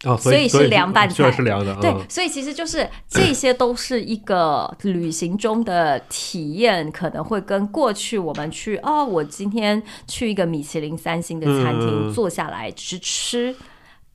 [0.04, 13.56] 哦，所以是凉拌菜是凉的，对嗯，所以其实就是这些都是一个旅行中的体验，可能会跟过去我们去哦，我今天去一个米其林三星的餐厅嗯坐下来只吃，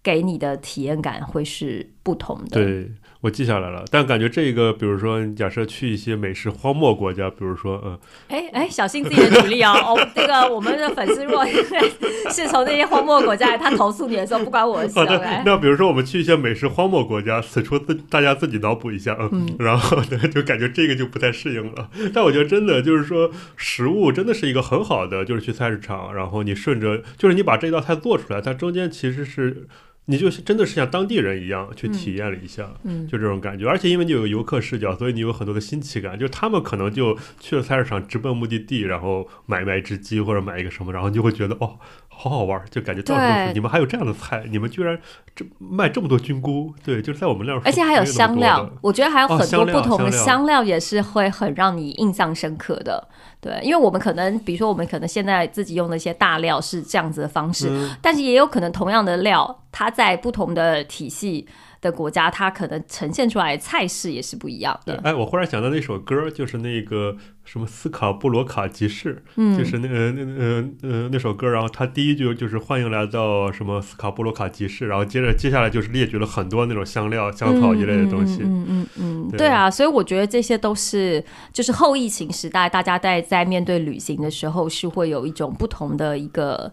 [0.03, 2.63] 给你的体验感会是不同的。
[2.63, 2.91] 对。
[3.21, 9.71] 我记下来了，但感觉这个，比如说，假设去一些美食荒漠国家，比如说，嗯，哎哎，小心自己的举例哦。
[9.73, 11.45] 哦，那个我们的粉丝如果
[12.33, 15.43] 是从那些荒漠国家，他投诉你的时候不关我的事好的哎，。
[15.45, 21.91] 那比如说我们去一些美食荒漠国家，此处自大家自己脑补一下，嗯，然后呢就感觉这个就不太适应了。
[22.11, 29.67] 但我觉得真的就是说，食物真的是一个很好的，就是去菜市场，然后你顺着，就是你把这道菜做出来，它中间其实是。
[30.05, 33.67] 你就真的是像当地人一样去体验了一下，嗯就这种感觉。
[33.67, 36.17] 而且因为你有个游客视角，所以你有很多的新奇感。
[36.17, 41.77] 就他们可能就去了菜市场，直奔目的地，然后买买一只鸡或者买一个什么，然后你就会觉得哦，
[42.21, 43.53] 好好玩儿，就感觉到处都是对。
[43.53, 44.95] 你们还有这样的菜，你们居然
[45.35, 50.25] 这卖这么多菌菇，对，就是在我们那儿，而且还有香料，我觉得还有很多不同的香料。
[50.25, 53.07] 香料也是会很让你印象深刻的。
[53.39, 57.89] 对，因为我们可能，比如说我们可能现在自己用的一些大料是这样子的方式，嗯。
[57.99, 61.47] 但是也有可能同样的料，它在不同的体系
[61.81, 65.01] 的国家，它可能呈现出来的菜式也是不一样的。
[65.03, 78.41] 哎，我忽然想到那首歌，就是那个什么斯卡布罗卡集市，嗯就是那个那呃呃那首歌，然后它第一句就是欢迎来到什么斯卡布罗卡集市，然后接着接下来就是列举了很多那种香料、香草一类的东西。
[78.43, 86.71] 嗯嗯嗯嗯，对对啊，所以我觉得这些都是就是后疫情时代，大家在在面对旅行的时候是会有一种不同的一个，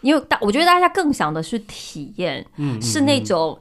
[0.00, 3.58] 因为大我觉得大家更想的是体验，嗯，嗯是那种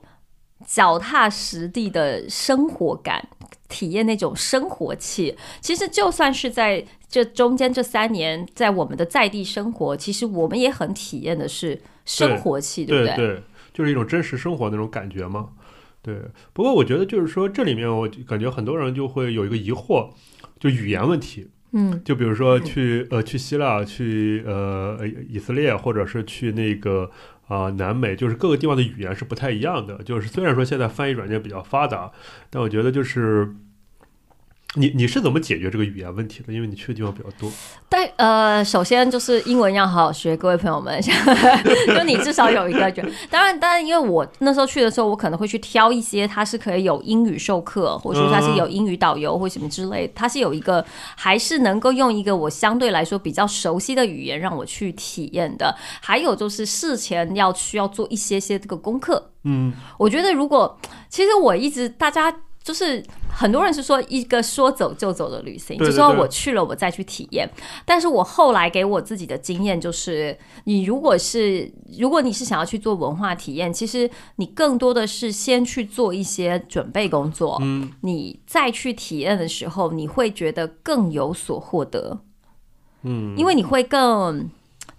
[0.70, 3.28] 脚踏实地的生活感。
[3.68, 13.06] 体验那种生活气，其实就算是在这中间这三年，在我们的在地生活，其实我们也很体验的是生活气，不对？
[13.06, 15.50] 对对，就是一种真实生活那种感觉嘛。
[16.02, 16.20] 对，
[16.52, 20.10] 不过我觉得就是说，这里面我感觉很多人就会有一个疑惑，
[20.60, 21.48] 就语言问题。
[21.72, 27.12] 嗯就比如说去呃去希腊、去呃呃以色列，或者是去那个
[27.50, 30.02] 啊、南美，就是各个地方的语言是不太一样的。
[30.04, 32.12] 就是虽然说现在翻译软件比较发达，
[32.50, 33.56] 但我觉得就是
[34.76, 36.54] 你你是怎么解决这个语言问题的？
[36.54, 37.52] 因为你去的地方比较多。
[37.90, 42.80] 但呃，首先就是英文要好好学，各位朋友们， 就你至少有一个。
[43.32, 55.76] 当然，当然，因为我那时候去的时候，我可能会去挑一些它是可以有英语授课，或者说它是有英语导游或什么之类的，它是有一个还是能够用一个我相对来说比较熟悉的语言让我去体验的。
[56.00, 59.32] 还有就是事前要需要做一些些这个功课。
[59.46, 60.80] 嗯，我觉得如果
[61.10, 62.32] 其实我一直大家。
[62.70, 67.50] 就是很多人是说一个说走就走的旅行，对对就说我去了我再去体验。
[67.84, 82.20] 但是我后来给我自己的经验就是，你如果是如果你是想要去做文化体验，其实你更多的是先去做一些准备工作，嗯，你再去体验的时候，你会觉得更有所获得，
[83.02, 84.48] 嗯，因为你会更。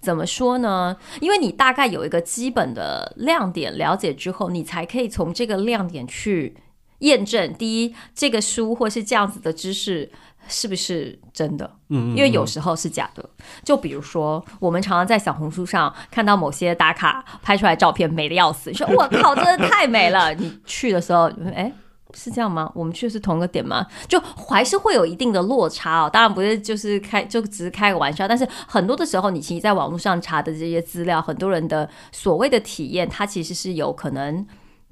[0.02, 0.96] 怎么说呢？
[1.20, 6.56] 因为你大概有一个基本的亮点了解之后，你才可以从这个亮点去
[7.00, 10.10] 验证：第一，这个书或是这样子的知识
[10.48, 11.70] 是不是真的？
[11.88, 13.28] 嗯，嗯因为有时候是假的。
[13.64, 20.32] 就比如说，我们常常在小红书上看到某些打卡拍出来照片美的要死，你说我靠，真的太美了。
[20.38, 21.72] 你去的时候，你会哎，
[22.14, 22.70] 是这样吗？
[22.74, 23.86] 我们去的是同一个点吗？
[24.08, 26.10] 就还是会有一定的落差哦。
[26.12, 28.26] 当然不是，就是开就只是开个玩笑。
[28.26, 34.44] 但是很多的时候，你其实在网络上查的这些资料，很多人的所谓的体验，它其实是有可能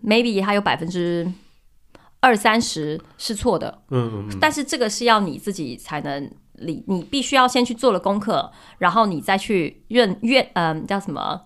[0.04, 1.30] ，maybe 它有百分之
[2.20, 3.82] 二三十是错的。
[3.90, 11.42] 嗯嗯嗯，但是这个是要你自己才能理，你必须要先去做了功课，然后你再去认验，嗯，叫什么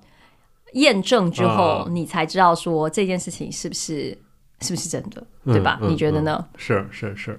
[0.73, 4.17] 验证之后，啊你才知道说这件事情是不是
[4.61, 5.79] 是不是真的，嗯对吧？
[5.83, 6.43] 嗯你觉得呢？
[6.57, 7.39] 是是是，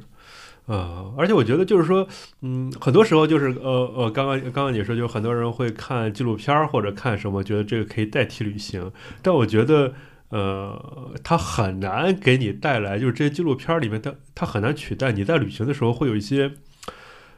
[0.68, 2.08] 呃，而且我觉得就是说，
[2.42, 8.92] 嗯，很多时候就是呃呃，刚刚刚刚你说，就很多人会看纪录片或者看什么，觉得这个可以代替旅行，
[9.24, 9.94] 但我觉得。
[10.34, 16.54] 呃，它很难给你带来，就是这些纪录片里面，它它很难取代你在旅行的时候会有一些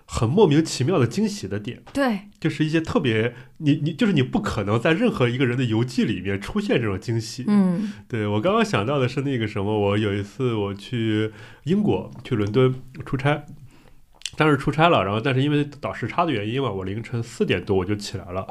[0.05, 7.91] 很莫名其妙的惊喜的点，对，就是一些特别你你就是你不可能在任何一个人的游记里面出现这种惊喜，嗯。
[8.07, 11.31] 对我刚刚想到的是那个什么，我有一次我去
[11.65, 12.73] 英国去伦敦
[13.05, 13.43] 出差，
[14.37, 18.47] 当时出差了，然后但是因为倒时差的原因嘛，我凌晨四点多我就起来了，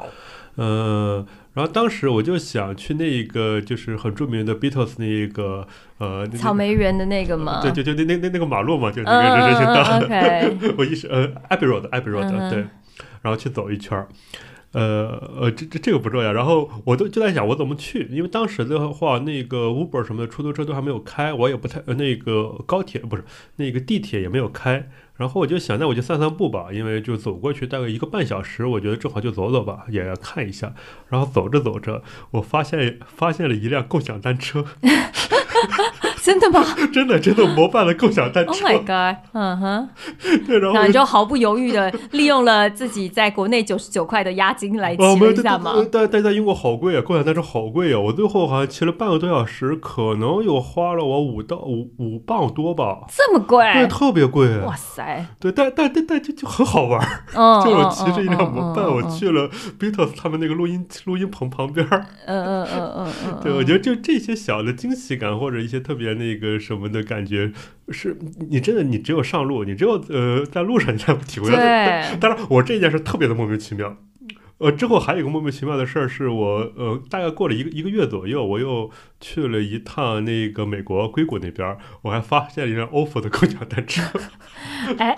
[0.57, 1.25] 嗯、
[1.55, 5.65] 然后当时我就想去那一个就是很著名的 Beatles 那一个
[5.97, 7.61] 呃草莓园的那个嘛？
[7.61, 12.65] 对，就就那那那那个马路嘛，就那嗯个人行道，嗯嗯，OK，我一时呃 Abbey Road，Abbey Road，、嗯对，
[13.21, 14.07] 然后去走一圈儿，
[14.73, 16.33] 呃呃，这这这个不重要。
[16.33, 23.23] 然后我都就在想我怎么去，因为当时的话，那个 Uber 什么的出租车都还没有开，我也不太呃那个高铁不是
[23.55, 24.89] 那个地铁也没有开。
[25.17, 30.73] 然后我就想，那我就散散步吧，因为就走过去大概一个半小时，我觉得正好就走走吧，也要看一下。
[31.09, 34.65] 然后走着走着，我发现发现了一辆共享单车，
[36.25, 38.67] 真的吗 真的真的模拜了共享单车？Oh 车。
[38.67, 39.89] my god，嗯哼，
[40.47, 45.73] 对，然后你就毫不犹豫的利用了自己在国内九十九块的押金来骑一下嘛？
[45.91, 47.99] 但但在英国好贵啊，共享单车好贵啊！
[47.99, 53.63] 我最后好像骑了半个多小时，可能有花了我五到五五磅多吧，这么贵？
[53.73, 54.47] 对，特别贵。
[54.47, 55.23] 哎哇塞！
[55.39, 59.05] 对，但但但但就就很好玩儿，嗯， 就我嗯骑着一辆摩拜，我。
[59.15, 59.47] 去了
[59.79, 62.05] Beatles 他们那个录音录音棚旁边儿。
[62.25, 67.51] 嗯嗯嗯嗯嗯， 对，我觉得就这些小的惊喜感，或者一些特别那个什么的感觉，
[67.89, 68.17] 是
[68.49, 71.55] 你真的你只有上路，你只有呃在路上你才能体会到。
[71.55, 73.97] 对，当然，我这件事特别的莫名其妙。
[74.65, 78.89] 呃，之后还有一个莫名其妙的事儿，是我呃，大概过了一个一个月左右，我又
[79.21, 84.01] 去了一趟那个美国硅谷那边儿，我还发现了一辆 ofo 的共享单车。
[84.97, 85.15] 哎，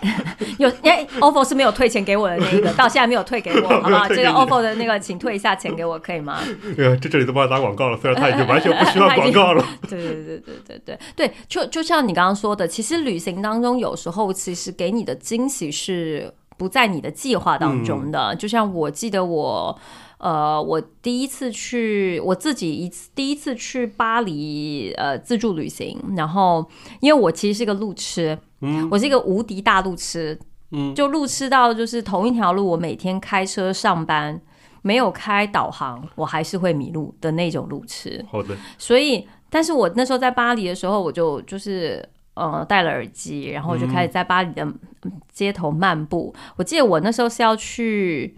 [0.59, 4.07] 有哎，ofo 是没有退钱给我的那一个，到现在没有退给我， 好不好？
[4.09, 6.39] 这个 ofo 的那个，请退一下钱给我，可以吗？
[6.77, 9.63] 哎呀，这这里都帮他打广告了，虽然他已经完全不需要广告了。
[9.87, 18.35] 对对对对对对对，就就像你刚刚说的，其实旅行当中有时候其实给你的惊喜是不在你的计划当中的。
[18.35, 19.79] 就像我记得我。
[20.19, 25.95] 呃，我第一次去，我自己一次第一次去巴黎，呃，自助旅行。
[26.15, 26.65] 然后，
[27.01, 30.35] 因为我其实是个路痴，嗯我是一个无敌大路痴，
[30.71, 34.41] 嗯就路痴到就是同一条路，我每天开车上班，
[34.81, 38.25] 没有开导航，我还是会迷路的那种路痴。
[38.31, 42.03] 好的，所以，但是我那时候在巴黎的时候，我就就是
[42.37, 46.33] 呃戴了耳机，然后我就开始在巴黎的嗯街头漫步。
[46.55, 48.37] 我记得我那时候是要去。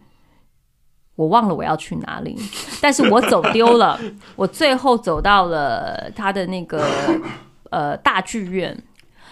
[1.15, 2.33] 我忘了我要去哪里，
[2.81, 3.99] 但是我走丢了。
[4.37, 6.81] 我最后走到了他的那个
[7.71, 8.81] 呃大剧院，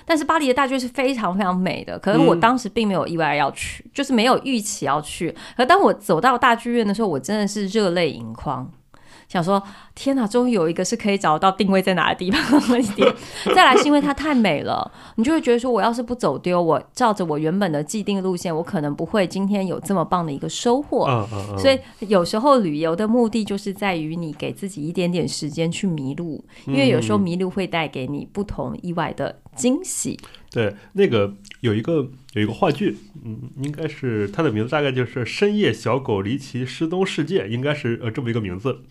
[0.04, 1.98] 但是巴黎的大剧院是非常非常美的。
[1.98, 5.34] 可是我嗯当时并没有意外要去，就是没有预期要去。
[5.56, 8.70] 可当我走到大剧院的时候，我真的是热泪盈眶。
[9.30, 9.64] 想说
[9.98, 13.12] 天哪，终于有一个是可以找到定位在哪个地方的点。
[13.56, 21.08] 再来是因为它太美了，你就会觉得说，我要是不走丢，我照着我原本的既定路线，我可能不会今天有这么棒的一个收获。
[21.10, 21.58] 嗯嗯嗯！
[21.58, 30.20] 所以有时候旅游的目的就是在于你给自己一点点时间去迷路，因为有时候迷路会带给你不同意外的惊喜。
[30.52, 38.82] 对，那个有一个有一个话剧，嗯，应该是它的名字大概就是《深夜小狗离奇失踪事件》，应该是呃这么一个名字。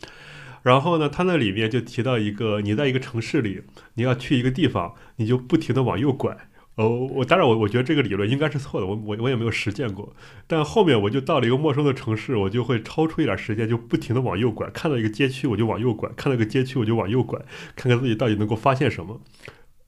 [0.67, 3.63] 然后呢，它那里面就提到一个，你在一个城市里，
[3.95, 6.37] 你要去一个地方，你就不停的往右拐。
[6.75, 10.13] 哦，我当然我我觉得这个理论应该是错的，我我我也没有实践过。
[10.49, 17.39] 但后面我就到了一个陌生的城市，我就会超出一点时间，就不停的往右拐，看到一个街区我就往右拐，看到一个街区我就往右拐，
[17.77, 19.21] 看看自己到底能够发现什么。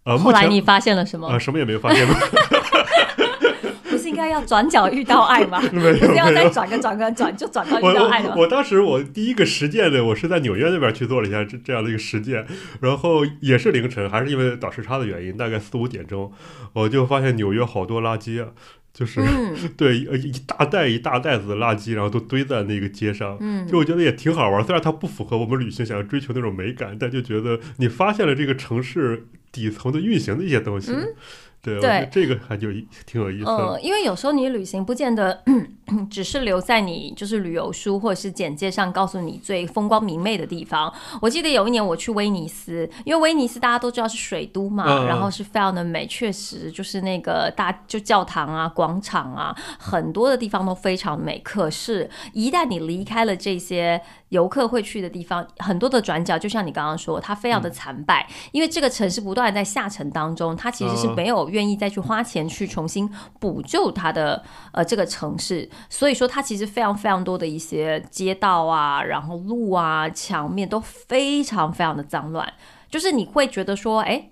[0.05, 1.27] 呃，目前后来你发现了什么？
[1.27, 2.15] 啊、什么也没有发现过。
[4.19, 5.59] 该要转角遇到爱吗？
[5.71, 8.35] 不是要再转个转个转就转到遇到爱了吗？
[8.37, 12.45] 我我当时我第一个实践的，我是在纽约那边去做了一下这这样的一个实践，
[12.81, 16.33] 然后也是凌晨，还是因为倒时差的原因，大概四五点钟，
[16.73, 18.49] 我就发现纽约好多垃圾啊。
[18.91, 24.65] 就是、嗯 对呃一大袋一大袋子的垃圾，然后都堆在那个街上，嗯就我觉得也挺好玩。
[24.65, 30.91] 虽然它不符合我们旅行想要追求那种美感，但就觉得你发现了这个城市底层的运行的一些东西。
[31.61, 32.69] 对，我觉得对这个还就
[33.07, 33.57] 挺有意思的。
[33.57, 35.43] 呃，因为有时候你旅行不见得
[36.11, 40.93] 只是留在你就是旅游书或者是简介上告诉你最风光明媚的地方。
[41.21, 51.39] 我记得有一年我去威尼斯，因为威尼斯大家都知道是水都嘛，嗯然后是非常的美，确实就是那个大就教堂啊、广场啊，很多的地方都非常美。
[51.41, 63.09] 可是，一旦你离开了这些游客会去的地方，很多的转角，就像你刚刚说，它非常的残败，因为这个城市不断在下沉当中，它其实是嗯没有愿意再去花钱去重新
[63.39, 72.53] 补救它的呃这个城市，所以说它其实非常非常多的一些街道啊，然后路啊、墙面都非常非常的脏乱，
[72.91, 74.31] 就是你会觉得说，哎，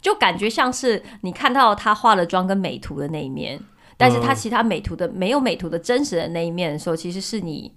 [0.00, 3.60] 就感觉像是你看到他化了妆跟美图的那一面。
[3.98, 7.72] 但是他其他美图的没有美图的真实的那一面的时候，其实是你，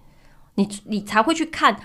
[0.55, 1.79] 你你才会去看。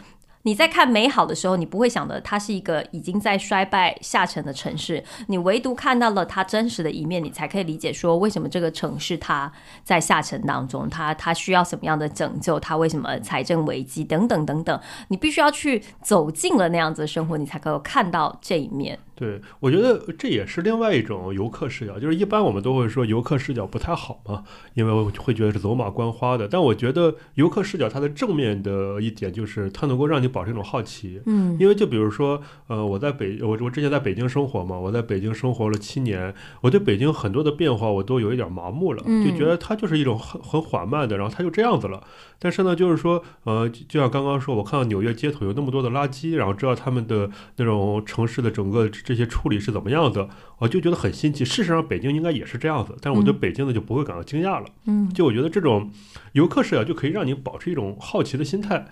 [0.45, 9.51] 你在看美好的时候，你不会想的它是一个已经在衰败下沉的城市，你唯独看到了它真实的一面，你才可以理解说为什么这个城市它
[9.83, 14.79] 在下沉当中，它它需要什么样的拯救，它为什么财政危机等等等等，
[15.09, 18.99] 你必须要去走进了那样子的生活，你才可以看到这一面。
[19.15, 24.43] 对，我觉得这也是另外一种游客视角，就是一般我们都会说游客视角不太好嘛，
[24.75, 26.49] 因为我会觉得是走马观花的。
[26.49, 42.03] 但我觉得游客视角它的正面的一点就是它能够让你保持一种好奇，嗯因为就比如说，呃，我在北我我之前在北京生活嘛，我在北京生活了七年，我对北京很多的变化我都有一点麻木了，嗯就觉得它就是一种很很缓慢的，然后它就这样子了。
[42.39, 50.29] 但是呢，就是说，呃，就就像刚刚说，我看到纽约街头有那么多的垃圾，然后知道他们的那种城市的整个这些处理是怎么样的，
[50.59, 51.45] 我就觉得很新奇。
[51.45, 54.67] 事实上，北京应该也是这样子，但是我对嗯北京的就不会感到惊讶了。
[54.87, 55.91] 嗯就我觉得这种
[56.33, 58.87] 游客视角就可以让你保持一种好奇的心态，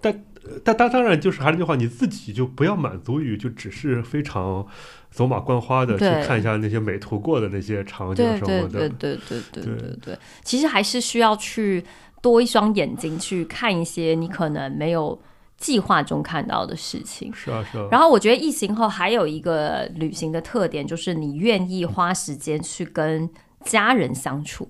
[0.00, 0.24] 但
[0.64, 4.66] 但但当然就是还是那句话，你自己就不要满足于就只是非常
[5.10, 8.88] 走马观花的去看一下那些美图过的那些场景什么的。
[8.88, 11.84] 对对对对对对对，其实还是需要去
[12.22, 15.20] 多一双眼睛去看一些你可能没有
[15.58, 17.30] 计划中看到的事情。
[17.34, 23.28] 是啊是啊，然后我觉得疫情后还有一个旅行的特点，就是你愿意花时间去跟
[23.64, 24.66] 家人相处，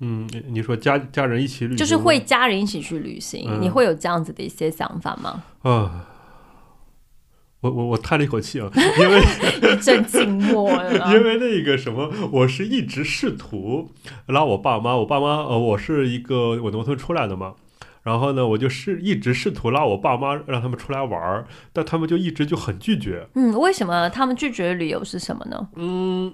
[0.00, 5.42] 嗯，你你说家家人一起旅行，就是会家人一起去旅行，嗯你会有这样子的一些想法吗？
[5.62, 6.08] 啊。
[7.62, 8.68] 我我我叹了一口气啊，
[9.00, 11.10] 因为一阵静默了。
[11.16, 13.90] 因为那个什么，我是一直试图
[14.26, 17.54] 拉我爸妈，我爸妈呃，我是一个我农村出来的嘛，
[18.06, 23.28] 然后呢，我就试一直试图拉我爸妈让他们出来玩儿，但他们就一直就很拒绝。
[23.34, 25.68] 嗯，为什么他们拒绝的理由是什么呢？
[25.74, 26.32] 嗯，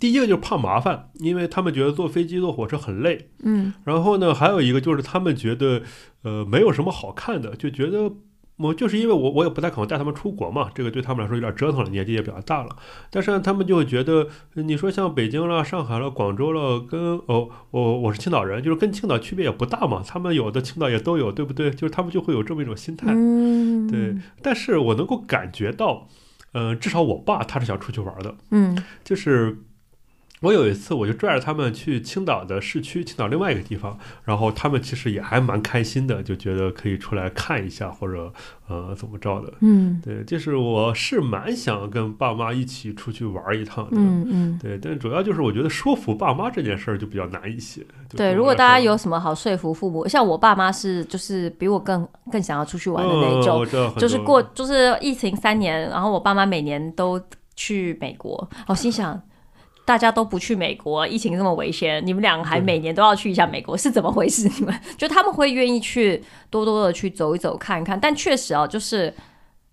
[0.00, 5.82] 第一个就是怕麻烦，因为他们觉得坐飞机坐火车很累，嗯然后呢，还有一个就是他们觉得
[6.22, 8.10] 呃没有什么好看的，就觉得。
[8.56, 12.76] 我就是因为我我也不太可能带他们出国嘛，这个对他们来说有点折腾了，年纪也比较大了。
[13.10, 20.02] 但是呢，他们就会觉得，呃你说像北京了、上海了、广州了，跟哦我我是青岛人，就是跟青岛区别也不大嘛。
[20.06, 21.70] 他们有的青岛也都有，对不对？
[21.72, 23.08] 就是他们就会有这么一种心态。
[23.10, 26.06] 嗯，对，但是我能够感觉到，
[26.52, 29.58] 呃，至少我爸他是想出去玩的，嗯就是
[30.44, 38.30] 我有一次我就拽着他们去青岛的市区，青岛另外一个地方，然后他们其实也还蛮开心的，就觉得可以出来看一下或者
[38.68, 39.52] 呃怎么着的。
[39.60, 43.92] 嗯对，就是我是蛮想跟爸妈一起出去玩一趟的。
[43.94, 44.58] 嗯嗯。
[44.62, 47.82] 对，但主要就是我觉得说服爸妈这件事儿就比较难一些。
[48.14, 53.66] 对，如果大家有什么好说服父母，像我爸妈是就是比我更更想要出去玩的那一嗯种，
[53.96, 57.20] 就是过就是疫情三年，然后我爸妈每年都
[57.56, 59.20] 去美国，我心想。
[59.84, 64.48] 大家都不去美国，疫情这么危险，你们两个还每年都要去一下美国，是怎么回事？
[64.58, 69.12] 你们就他们会愿意去多多的去走一走看一看，但确实啊，就是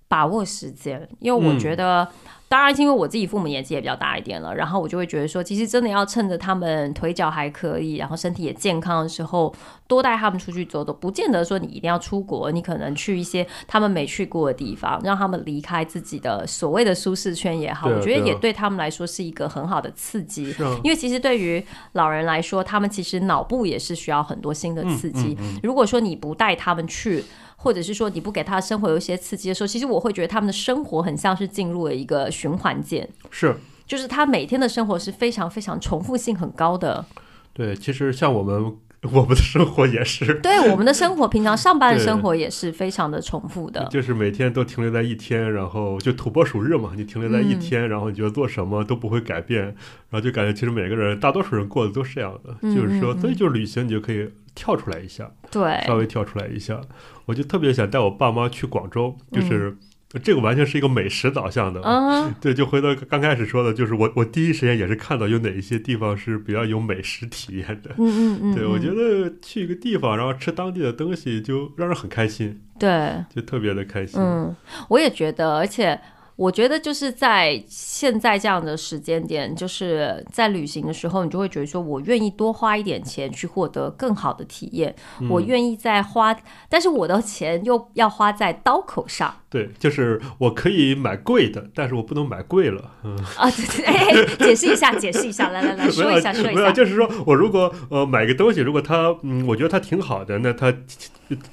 [0.08, 1.60] 把握时间，因为我嗯。
[1.60, 2.08] 觉得，
[2.52, 9.56] 当然因为我自己父母年纪也比较大一点了，然后我就会觉得说，其实真的要趁着他们腿脚还可以，然后身体也健康的时候，
[9.88, 20.52] 多带他们出去走走，不见得说你一定要出国，你可能去一些他们没去过的地方，让他们离开自己的所谓的舒适圈也好，啊我觉得也对他们来说是一个很好的刺激。
[20.62, 25.38] 啊，因为其实对于老人来说，他们其实脑部也是需要很多新的刺激。
[25.40, 27.24] 嗯嗯嗯如果说你不带他们去，
[27.64, 33.56] 或者是说你不给他生活有一些刺激的时候，其实我会觉得他们的生活很像是进入了一个循环键，是。
[33.86, 37.06] 就是他每天的生活是非常非常重复性很高的。
[37.52, 38.74] 对，其实像我们
[39.12, 43.86] 我们的生活也是，对我们的生活，平常上班的生活也是非常的重复的。
[43.92, 49.74] 就是每天都停留在一天，然后就土拨鼠日嘛，你停留在一嗯天，然后你觉得做什么都不会改变，然
[50.12, 56.82] 后就感觉其实每个人大多数人过的都是这样的，嗯就是说，所以就是旅行你就可以跳出来一下，对，稍微跳出来一下。
[57.26, 59.78] 我就特别想带我爸妈去广州，嗯就是、
[60.22, 61.80] 这个完全是一个美食导向的。
[61.84, 67.92] 嗯，对，就回到刚开始说的，就是我我第一时间也是看到有哪一些地方是比较有美食体验的。
[67.98, 74.20] 嗯嗯嗯，对，我觉嗯得去一个地方，然后吃当地的东西，就让人很开心，对，就特别的开心。
[74.20, 74.54] 嗯，
[74.90, 75.98] 我也觉得，而且
[76.42, 86.36] 我觉得就是在现在这样的时间点，就是在旅行的时候，你就会觉得说，我愿意多花一点钱去获得更好的体验，嗯我愿意再花，
[86.68, 92.90] 但是我的钱又要花在刀口上对，就是我可以买贵的，但是我不能买贵了。
[93.04, 93.52] 嗯， 啊！
[93.52, 96.72] 对对，哎，哎解释一下，解释一下，来来来，说一下，说一没有，下。
[96.72, 100.74] 就是说我如果呃买个东西，如果它嗯，我觉得它挺好的，那它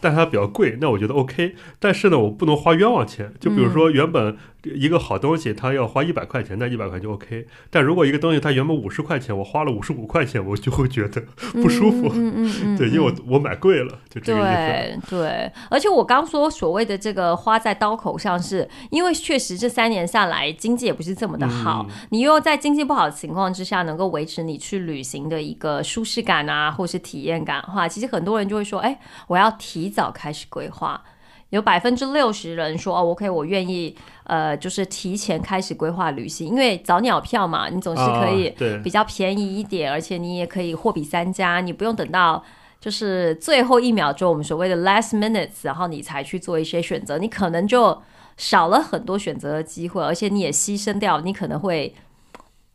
[0.01, 1.55] 但它比较贵，那我觉得 OK。
[1.80, 3.34] 但是呢，我不能花冤枉钱。
[3.41, 4.36] 就比如嗯说原本
[4.79, 7.47] 一个好东西，它要花一百块钱，那一百块就 OK。
[7.70, 11.22] 但如果一个东西它原本五十块钱，我花了五十五块钱，我就会觉得
[11.53, 12.09] 不舒服。
[12.14, 15.11] 嗯嗯嗯嗯，对，因为我我买贵了，就这个意思。
[15.11, 31.03] 对对，而且我刚说所谓的这个花在刀口上是，因为确实这三年下来经济也不是这么的好，嗯你又在经济不好的情况之下，能够维持你去旅行的一个舒适感啊，或是体验感的话，其实很多人就会说，哎，我要提早开始规划。
[31.51, 33.97] 有百分之六十人说哦，OK，我愿意，
[34.29, 38.55] 呃，就是提前开始规划旅行，因为早鸟票嘛，你总是可以
[38.85, 42.45] 比较便宜一点，而且你也可以货比三家，你不用等到
[42.79, 48.01] 就是最后一秒钟，我们所谓的 last minutes，然后你才去做一些选择，你可能就
[48.37, 51.95] 少了很多选择的机会，而且你也牺牲掉，你可能会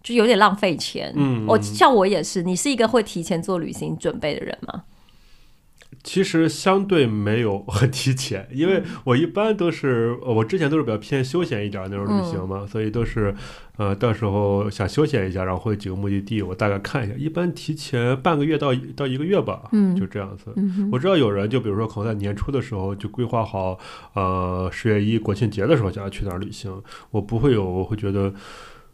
[0.01, 1.13] 就有点浪费钱。
[1.15, 4.83] 嗯我像我也是，你是一个会提前做旅行准备的人吗？
[6.03, 13.35] 其实相对没有很提前，因为我一般都是，呃我之前都是比较偏休闲一点那种旅行嘛，所以都是，
[13.77, 20.53] 呃，到时候想休闲一下，然后会几个目的地，我大概看一下，一般提前半个月到到一个月吧，嗯就这样子。
[20.55, 23.77] 嗯我知道有人就比如说可能在年初的时候就规划好，
[24.13, 26.81] 呃，十月一国庆节的时候想要去哪儿旅行，
[27.11, 28.33] 我不会有，我会觉得。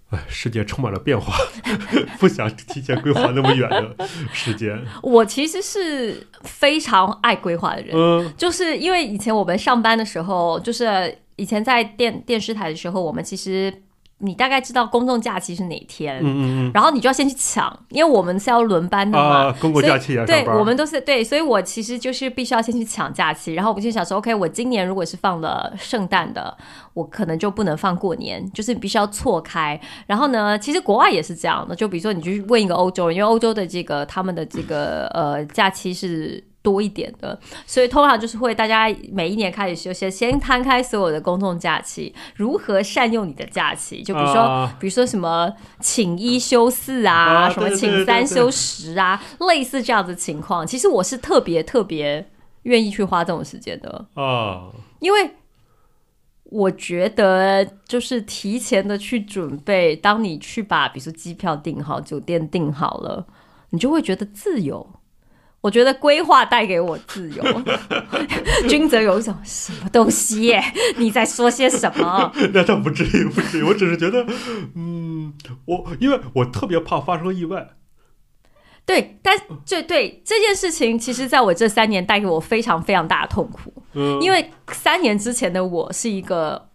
[0.09, 1.33] 哎，世界充满了变化，
[2.19, 3.95] 不想提前规划那么远的
[4.33, 4.79] 时间。
[5.03, 13.71] 我其实是非常爱规划的人，嗯就是因为以前我们上班的时候，就是以前在电电视台的时候，我们其实
[14.21, 19.45] 你大概知道公众假期是哪天，嗯嗯然后你就要先去抢，因为我们是要轮班嗯的嘛。
[19.45, 20.45] 啊，公共假期啊对。
[20.45, 26.55] 我们都是对，所以我其实就是必须要先去抢假期，然后我就想说，OK，我今年如果是放了圣诞的，
[26.93, 29.79] 我可能就不能放过年，就是必须要错开。
[30.05, 36.43] 然后呢，其实国外也是这样的，就比如说你去问一个欧洲人，因为欧洲的这个他们的这个呃假期是。
[36.69, 44.77] 多一点的，所以通常就是会大家每一年开始休息，先摊开所有的公众假期，如何善用你的假期，就比如说，啊。
[44.79, 52.29] 比如说什么请一休四啊，啊什么请三休十啊，类似这样的情况，其实我是特别特别
[52.63, 55.31] 愿意去花这种时间的，啊，因为
[56.43, 63.25] 我觉得就是提前的去准备，当你去把比如说机票订好、酒店订好了，
[63.71, 64.87] 你就会觉得自由。
[65.61, 67.43] 我觉得规划带给我自由，
[68.69, 70.63] 君泽有一种什么东西耶？
[70.97, 72.31] 你在说些什么？
[72.53, 73.63] 那倒不至于，不至于。
[73.63, 74.25] 我只是觉得，
[74.75, 75.33] 嗯，
[75.65, 77.67] 我因为我特别怕发生意外。
[78.85, 83.83] 对，但这对这件事情，其实在我这三年带给我非常非常大的痛苦。
[83.93, 86.68] 嗯，因为三年之前的我是一个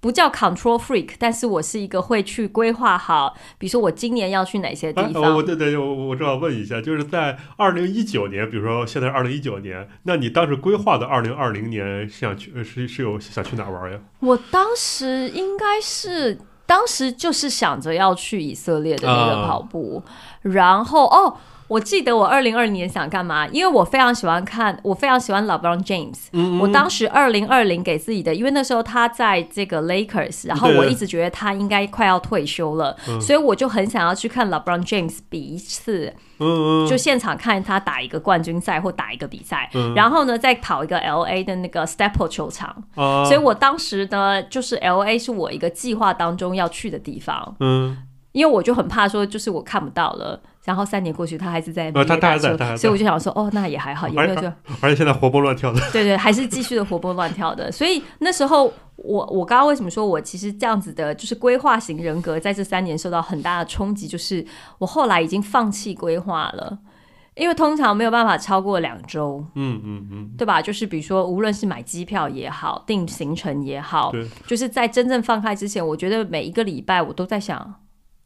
[0.00, 5.22] 不叫 control freak，但是我是一个会去规划好，比如说我今年要去哪些地哎，方。
[5.22, 13.98] 我我对对，我我正好问一下，就是在二零一九年，比如说现在二零一九年，那你当时规划的二零二零年是想去是是有想去哪玩呀？
[14.20, 16.38] 我当时应该是。
[16.66, 20.00] 当时就是想着要去以色列的那个啊跑步，
[20.42, 21.36] 然后哦，
[21.70, 23.46] 我记得我二零二零年想干嘛？
[23.46, 39.94] 因为我非常喜欢看，我非常喜欢 LeBron James，、嗯我当时二零二零给自己的，因为那时候他在这个 Lakers，然后我一直觉得他应该快要退休了，所以我就很想要去看 LeBron James 比一次，嗯嗯，就现场看他打一个冠军赛或打一个比赛，嗯。
[39.94, 47.96] 然后呢再跑一个 LA 的那个 Staples 球场，啊，所以我当时呢就是 LA 是我一个计划当中要去的地方，嗯。
[48.32, 50.40] 因为我就很怕说就是我看不到了。
[50.64, 54.46] 然后三年过去，他还是在呃他 NBA 他还在打球他还在所以我就想说，哦，那也还好，也没有就
[54.80, 55.80] 而且现在活蹦乱跳的。
[55.92, 57.72] 对对，还是继续的活蹦乱跳的。
[57.72, 64.44] 所以那时候我我刚刚为什么说我其实这样子的，就是规划型人格，在这三年受到很大的冲击，就是
[64.78, 66.78] 我后来已经放弃规划了。
[67.36, 70.60] 因为通常没有办法超过两周，嗯嗯嗯，对吧？
[70.60, 74.12] 就是比如说，无论是买机票也好，订行程也好，
[74.46, 77.76] 就是在真正放开之前，我觉得每一个礼拜我都在想，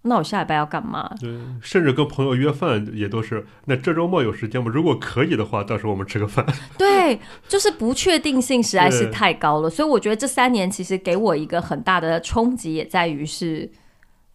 [0.07, 1.11] 那我下礼拜要干嘛？
[1.19, 1.31] 对，
[1.63, 4.71] 甚至跟朋友约饭也都是，那这周末有时间吗？
[4.71, 6.45] 如果可以的话，到时候我们吃个饭。
[6.77, 13.73] 对，就是不确定性实在是太高了，所以我觉得这三年其实给我一个很大的冲击，也在于是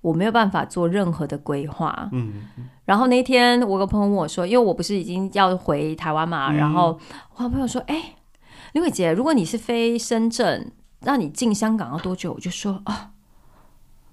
[0.01, 2.09] 我没有办法做任何的规划。
[2.13, 2.47] 嗯，
[2.86, 6.99] 然后那天我有个朋友问我说，因为我不是已经要回台湾嘛，嗯然后
[7.36, 8.15] 我好朋友说，哎、
[8.74, 12.34] 林伟杰，如果你是飞深圳，那你进香港要多久？
[12.34, 13.11] 我就说啊，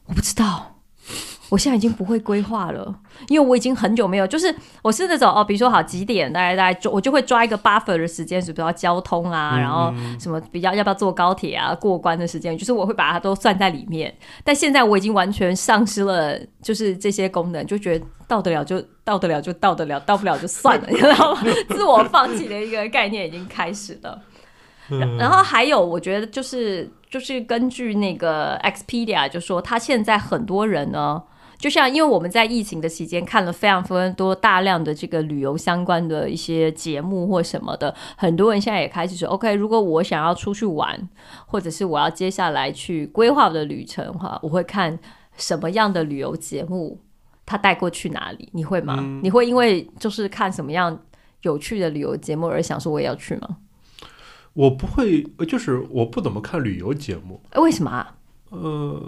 [0.04, 0.75] 我不知道。
[1.48, 2.92] 我现在已经不会规划了，
[3.28, 4.52] 因为我已经很久没有，就是
[4.82, 14.12] 我是那种哦，比如说好几点，大概大概我就会抓一个 buffer 的时间，比如说交通啊，嗯然后什么比较要不要坐高铁啊，过关的时间，就是我会把它都算在里面。
[14.42, 21.42] 但现在我已经完全丧失了，就是这些功能，就觉得到得了就到得了就到得了，到不了就算了， 你知道吗？
[21.68, 24.20] 自我放弃的一个概念已经开始了。
[25.18, 31.22] 然后还有，我觉得就是就是根据那个 Expedia 就说，他现在很多人呢，
[31.58, 41.08] 就像因为我们在疫情的期间看了非常非常多大量的这个旅游相关的一些节目或什么的，很多人现在也开始说，OK，如果我想要出去玩，
[41.46, 44.98] 或者是我要接下来去规划我的旅程的话，我会看
[45.36, 47.00] 什么样的旅游节目，
[47.44, 48.48] 他带过去哪里？
[48.52, 48.96] 你会吗？
[49.22, 50.96] 你会因为就是看什么样
[51.42, 53.56] 有趣的旅游节目而想说我也要去吗？
[54.56, 58.16] 我不会，呃就是我不怎么看旅游节目，为什么啊？
[58.48, 59.00] 呃，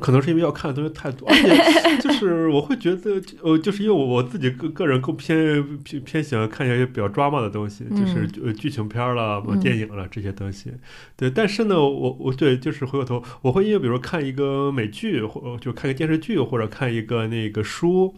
[0.00, 10.72] 可能是因为要看的东西太多， 而且就是我会觉得，呃，就是因为我我自己个个人更偏偏偏喜欢看一些比较 drama 的东西，就是呃剧情片儿啦、嗯电影了这些东西。
[11.16, 18.12] 对，但是呢，我我对就是回过头，我会因为比如看一个美剧，或就看一个电视剧，或者看一个那个书，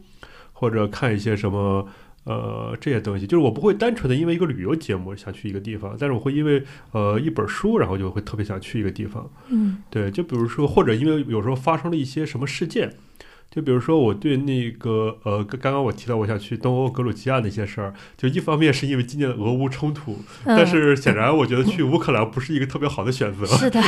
[0.54, 1.86] 或者看一些什么。
[2.24, 6.62] 呃，这些东西就是我不会单纯的因为一个旅游节目想去一个地方，但是我会因为
[6.92, 9.30] 呃一本书，然后就会特别想去一个地方。
[9.48, 12.92] 嗯对，就比如说，或者因为有时候发生了一些什么事件，
[13.50, 23.46] 就比如说我对那个呃，刚刚刚我提到我想去东欧格鲁吉亚那些事儿，就一方面是因为今年的俄乌冲突，嗯但是显然我觉得去乌克兰不是一个特别好的选择。
[23.46, 23.80] 是的，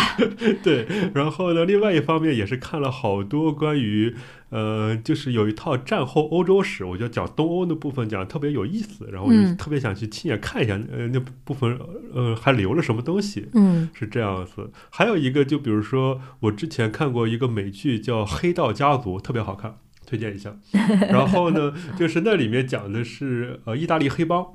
[0.64, 4.16] 对，然后呢，另外一方面也是看了好多关于
[4.52, 11.78] 呃，就是有一套战后欧洲史，我觉得讲东欧那部分讲得特别有意思，然后我就嗯特别想去亲眼看一下，呃，那部分
[12.12, 13.48] 呃还留了什么东西。
[13.54, 14.70] 嗯是这样子。
[14.90, 20.54] 还有一个，就比如说我之前看过一个美剧叫《黑道家族》，特别好看，推荐一下。
[21.08, 24.46] 然后呢，就是那里面讲的是呃意大利黑帮。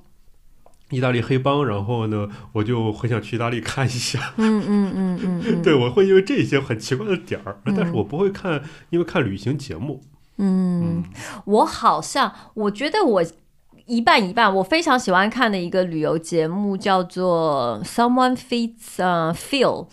[0.90, 4.34] 意大利黑帮，然后呢，我就很想去意大利看一下。
[4.38, 10.02] 嗯嗯嗯嗯嗯， 对，我会因为这些很奇怪的点儿，但是嗯我不会看，因为看旅行节目。
[10.38, 11.04] 嗯，
[11.46, 13.24] 我好像我觉得我。
[13.90, 19.86] 一半一半，我非常喜欢看的一个旅游节目叫做《Someone Feeds 呃 Phil》，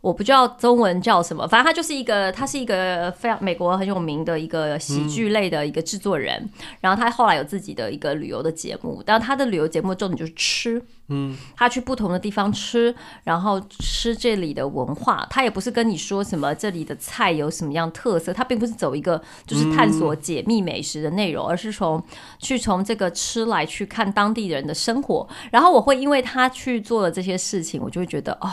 [0.00, 6.48] 我不知道中文叫什么，反正他就是一个，他是一个非常美国很有名的一个喜剧类的一个制作人，
[6.80, 12.94] 然后他后来有自己的一个旅游的节目，但他的旅游节目重点就是吃，嗯，他去不同的地方吃，
[13.24, 22.00] 然后吃这里的文化，他也不是跟你说什么这里的菜有什么样特色，他并不是走一个就是探索解密美食的内容，而是从
[22.38, 25.28] 去从这个吃来去看当地人的生活。
[25.50, 28.48] 然后我会因为他去做了这些事情，我就会觉得哦，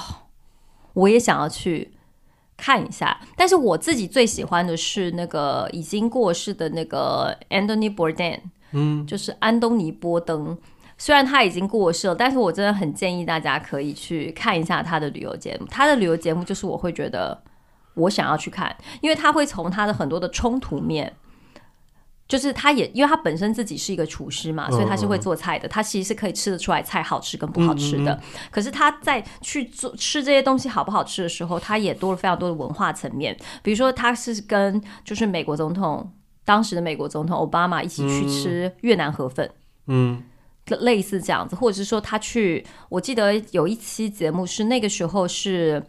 [0.95, 1.91] 我也想要去。
[2.57, 8.39] 看一下，但是我自己最喜欢的是那个已经过世的那个 Anthony Bourdain，
[8.71, 10.57] 嗯，就是安东尼·波登。
[10.97, 15.67] 虽然他已经过世了，但是我真的很建议大家可以去看一下他的旅游节目。
[15.69, 17.37] 他的旅游节目就是我会觉得
[17.95, 21.13] 我想要去看，因为他会从他的很多的冲突面，
[22.27, 28.19] 就是他也因为他本身自己是一个厨师嘛，所以他是会做菜的，他其实是可以吃得出来菜好吃跟不好吃的。
[28.49, 36.11] 可是他在去做吃这些东西好不好吃的时候，他也多了非常多的文化层面，比如说他是跟就是美国总统
[36.43, 39.49] 当时的美国总统奥巴马一起去吃越南河粉。
[39.87, 40.23] 嗯
[40.79, 45.79] 类似这样子，或者是说他去，我记得有一期节目是那个时候是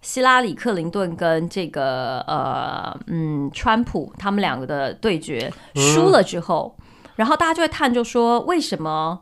[0.00, 6.76] 希拉里·克林顿跟这个呃嗯川普他们两个的对决输了之后，
[7.16, 9.20] 然后大家就会探究说为什么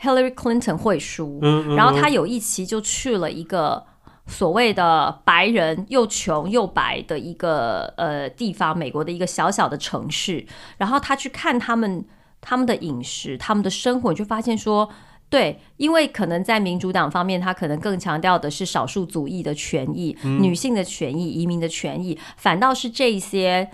[0.00, 3.86] Hillary Clinton 会输，嗯嗯然后他有一期就去了一个。
[4.26, 10.46] 所谓的白人又穷又白的一个呃地方，美国的一个小小的城市，
[10.78, 12.02] 然后他去看他们
[12.40, 14.88] 他们的饮食、他们的生活，你就发现说，
[15.34, 23.68] 对，因为可能在民主党方面，他可能更强调的是少数族裔的权益、女性的权益、移民的权益，反倒是这一些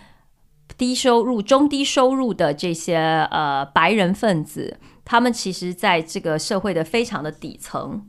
[0.78, 2.96] 低收入、中低收入的这些
[3.30, 8.06] 呃白人分子，他们其实在这个社会的非常的底层，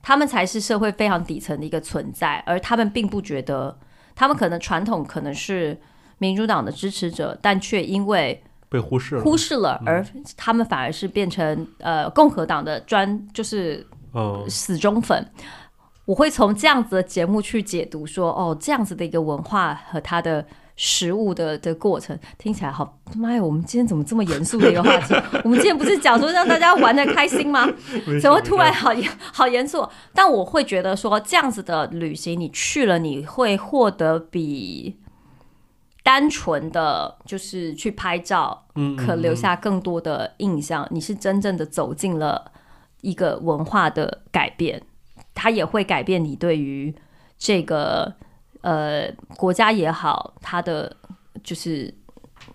[0.00, 3.80] 他们才是社会非常底层的一个存在，而他们并不觉得，
[4.14, 5.80] 他们可能传统可能是
[6.18, 10.04] 民主党的支持者，但却因为被忽视了，忽视了，而
[10.36, 15.24] 他们反而是变成呃共和党的专就是嗯死忠粉。
[16.06, 20.44] 我会从这样子的节目去解读说，哦，这样子的一个文化和它的
[20.74, 23.40] 食物的的过程，听起来好妈呀！
[23.40, 25.14] 我们今天怎么这么严肃的一个话题？
[25.44, 27.68] 我们今天不是讲说让大家玩的开心吗？
[28.20, 29.88] 怎么突然好严好严肃？
[30.12, 34.96] 但我会觉得说，这样子的旅行，你去了，你会获得比
[36.02, 40.86] 单纯的就是去拍照，嗯，可留下更多的印象。
[40.90, 42.50] 你是真正的走进了
[43.02, 44.82] 一个文化的改变，
[45.34, 46.94] 它也会改变你对于
[47.38, 48.12] 这个
[48.62, 50.96] 呃国家也好，它的
[51.44, 51.94] 就是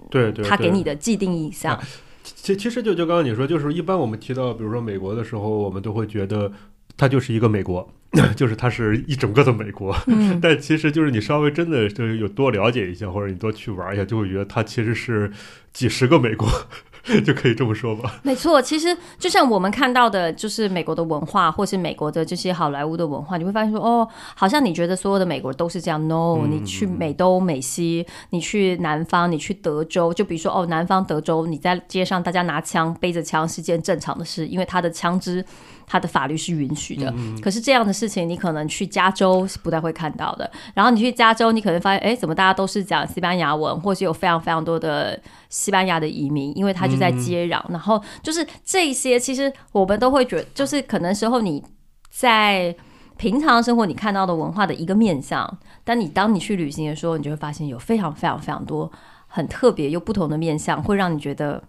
[0.10, 1.80] 对对，它给你的既定印象。
[2.24, 6.52] 其其实就就刚刚你说，就是一般我们提到比如说美国的时候，我们都会觉得
[6.98, 7.90] 它就是一个美国，
[8.36, 9.96] 就是它是一整个的美国。
[10.08, 15.32] 嗯， 但其实就是你稍微真的就是有多了解一下，或者你多去玩一下，就会觉得它其实是
[15.74, 16.48] 几十个美国，
[17.26, 18.20] 就可以这么说吧。
[18.24, 25.98] 没错，其实就像我们看到的，就是美国的文化，或是美国的这些好莱坞的文化，你会发现说，哦，好像你觉得所有的美国都是这样。
[26.08, 35.44] No，、嗯你去美东、美西，你去南方，你去德州，就比如说哦，南方德州，你在街上大家拿枪、背着枪是件正常的事，因为他的枪支。
[35.90, 37.12] 他的法律是允许的，
[37.42, 40.52] 可是这样的事情你可能去加州是不太会看到的。
[40.74, 45.18] 然后你去加州，你可能发现，哎，怎么大家都是讲西班牙文，或是有非常非常多的
[45.48, 47.64] 西班牙的移民，因为他就在接壤。
[47.70, 51.64] 然后就是这些，其实我们都会觉得，就是可能时候你
[52.10, 52.76] 在
[53.16, 58.92] 平常生活你看到的文化的一个面向，但你当你去旅行的时候，你就会发现有非常非常非常多
[59.26, 61.64] 很特别又不同的面向，会让你觉得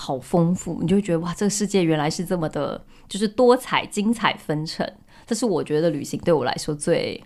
[0.00, 0.78] 好丰富。
[0.80, 4.90] 你就会觉得哇，这个世界原来是这么的，就是多彩、精彩纷呈。
[5.26, 7.22] 这是我觉得旅行对我来说最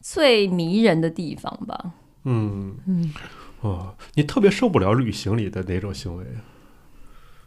[0.00, 1.92] 最迷人的地方吧。
[2.22, 3.12] 嗯嗯，
[3.60, 6.24] 哦，你特别受不了旅行里的哪种行为？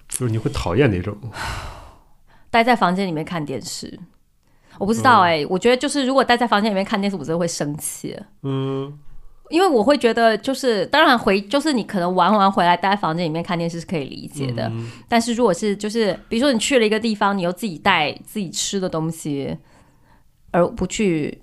[0.10, 1.16] 就是你会讨厌哪种？
[2.51, 3.97] 待在房间里面看电视，
[4.78, 8.18] 我不知道哎、我觉得就是如果待在房间里面看电视，我真的会生气。
[8.43, 8.99] 嗯
[9.50, 14.89] 因为我会觉得，就是当然回，就是你可能玩完回来待在房间里面看电视是可以理解的，嗯。
[15.08, 19.58] 但是如果是就是比如说你去了一个地方，你又自己带自己吃的东西，
[20.52, 21.41] 而不去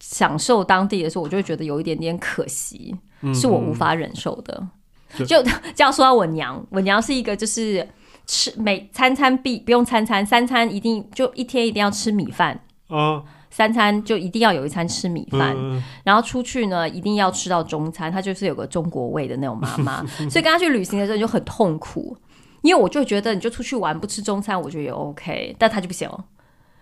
[0.00, 3.34] 享受当地的时候，我就会觉得有一点点可惜，嗯。
[3.34, 4.68] 是我无法忍受的。
[5.16, 5.42] 对就
[5.74, 7.86] 这样说到我娘，我娘是一个就是
[8.26, 12.64] 吃每餐餐必不用餐餐，三餐一定就一天一定要吃米饭。
[12.86, 22.16] 啊，三餐就一定要有一餐吃米饭，嗯然后出去呢一定要吃到中餐，她就是有个中国味的那种妈妈， 所以跟她去旅行的时候就很痛苦，
[22.62, 26.08] 因为我就觉得你就出去玩不吃中餐，我觉得也 OK，但她就不行。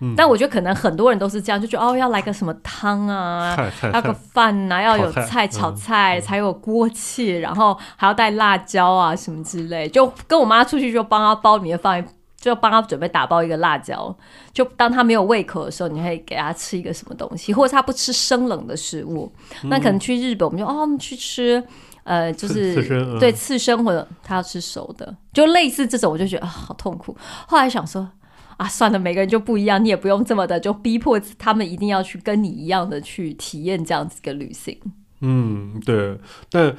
[0.01, 0.15] 嗯。
[0.17, 3.57] 但我觉得可能很多人都是这样，就觉得哦要来个什么汤啊，
[3.93, 5.77] 要个，饭呐、要有炒菜菜炒嗯。
[5.77, 9.89] 菜，才有锅气，然后还要带辣椒啊什么之类。
[9.89, 12.05] 就跟我妈出去，就帮她包里面放一，
[12.41, 14.17] 就帮他准备打包一个辣椒。
[14.53, 19.33] 就当他没有胃口的时候，你可以给他吃一个什么东西，或者他不吃生冷的食物，
[19.65, 21.63] 那可能去日本，我们就哦，我们去吃。
[22.05, 27.15] 呃，就是刺身嗯对刺身或者他要吃熟的，就类似这种，我就觉得啊、好痛苦。
[27.47, 28.11] 后来想说
[28.57, 34.75] 啊，算了，每个人就不一样，你也不用这么的就逼迫他们一定要去跟你一样的去体验这样子一个旅行。
[35.21, 36.19] 嗯，对。
[36.51, 36.75] 但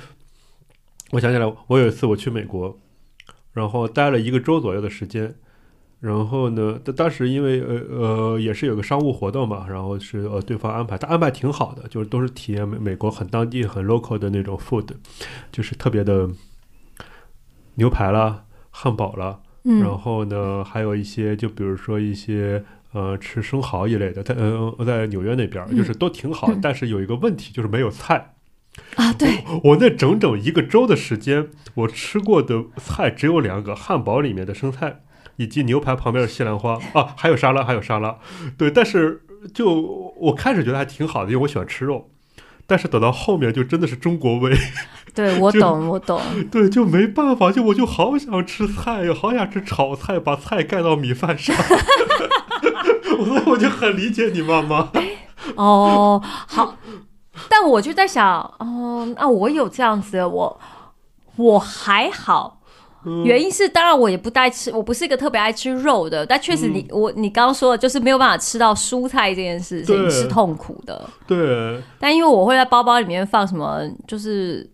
[1.11, 2.75] 我想起来，我有一次我去美国，
[3.53, 5.35] 然后待了一个周左右的时间。
[5.99, 14.87] 然后呢，当当时因为呃呃也是有个商务活动嘛，然后是呃对方安排，他安排挺好的，就是都是体验美美国很当地很 local 的那种 food，
[15.51, 16.29] 就是特别的
[17.75, 19.81] 牛排啦、汉堡啦，嗯。
[19.81, 26.59] 然后呢，还有一些就比如说一些呃吃生蚝一类的，在呃在纽约那边儿就是都挺好，嗯。
[26.61, 28.35] 但是有一个问题就是没有菜。
[28.95, 35.01] 啊，对，我那整整一个周的时间，我吃过的菜只有两个：汉堡里面的生菜，
[35.39, 38.17] 以及牛排旁边的西兰花啊，还有沙拉，还有沙拉。
[38.57, 39.23] 对，但是
[39.53, 39.71] 就
[40.17, 42.09] 我开始觉得还挺好的，因为我喜欢吃肉。
[42.67, 44.53] 但是等到后面就真的是中国味，
[45.15, 46.21] 对我 懂，我懂。
[46.51, 51.55] 对，就没办法，就我就好想吃菜呀，好想吃炒菜，把菜盖到米饭上。
[53.25, 54.91] 所以我就很理解你妈妈。
[55.55, 56.75] 哦，好，
[57.49, 60.59] 但我就在想，哦，那我有这样子，我
[61.37, 62.58] 我还好。
[63.09, 63.23] 嗯。
[63.25, 70.09] 原因是，当然我也不爱吃，我不是一个特别爱吃肉的，但确实你、我你刚刚说的，就是没有办法吃到蔬菜这件事情对。
[70.09, 71.09] 是痛苦的。
[71.27, 74.69] 对，但因为我会在包包里面放什么，就是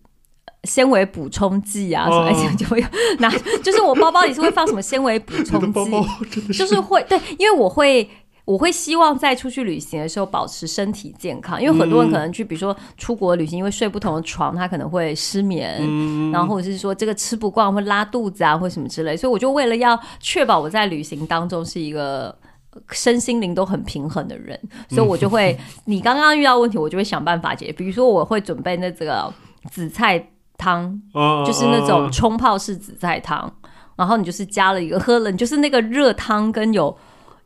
[0.64, 2.86] 纤维补充剂啊，什么就会有
[3.18, 3.30] 拿，
[3.64, 8.08] 就是我包包里是会放什么纤维补充 的包包剂，就是会对，因为我会。
[8.46, 22.32] 我会希望在出去旅行的时候保持身体健康，因为很多人可能去，比如说出国旅行，因为睡不同的床，他可能会失眠，嗯然后或者是说这个吃不惯会拉肚子啊，或什么之类，所以我就为了要确保我在旅行当中是一个
[22.70, 24.56] 呃身心灵都很平衡的人，
[24.90, 27.72] 所以我就会，你刚刚遇到问题，我就会想办法解决。
[27.72, 29.28] 比如说，我会准备那这个
[29.72, 30.24] 紫菜
[30.56, 30.84] 汤，
[31.14, 33.52] 啊，就是那种啊冲泡式紫菜汤，
[33.96, 36.96] 然后你就是加了一个喝了，你就是那个热汤跟有。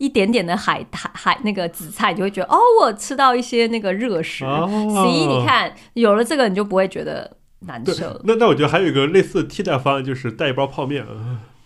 [0.01, 4.47] 一点点的海海海那个紫菜，你就会觉得哦，我吃到一些那个热食。
[4.47, 7.31] 哦十一，你看有了这个，你就不会觉得
[7.67, 8.21] 难受了。
[8.25, 11.09] 那那我觉得还有一个类似的替代方案，就是带一包泡面啊。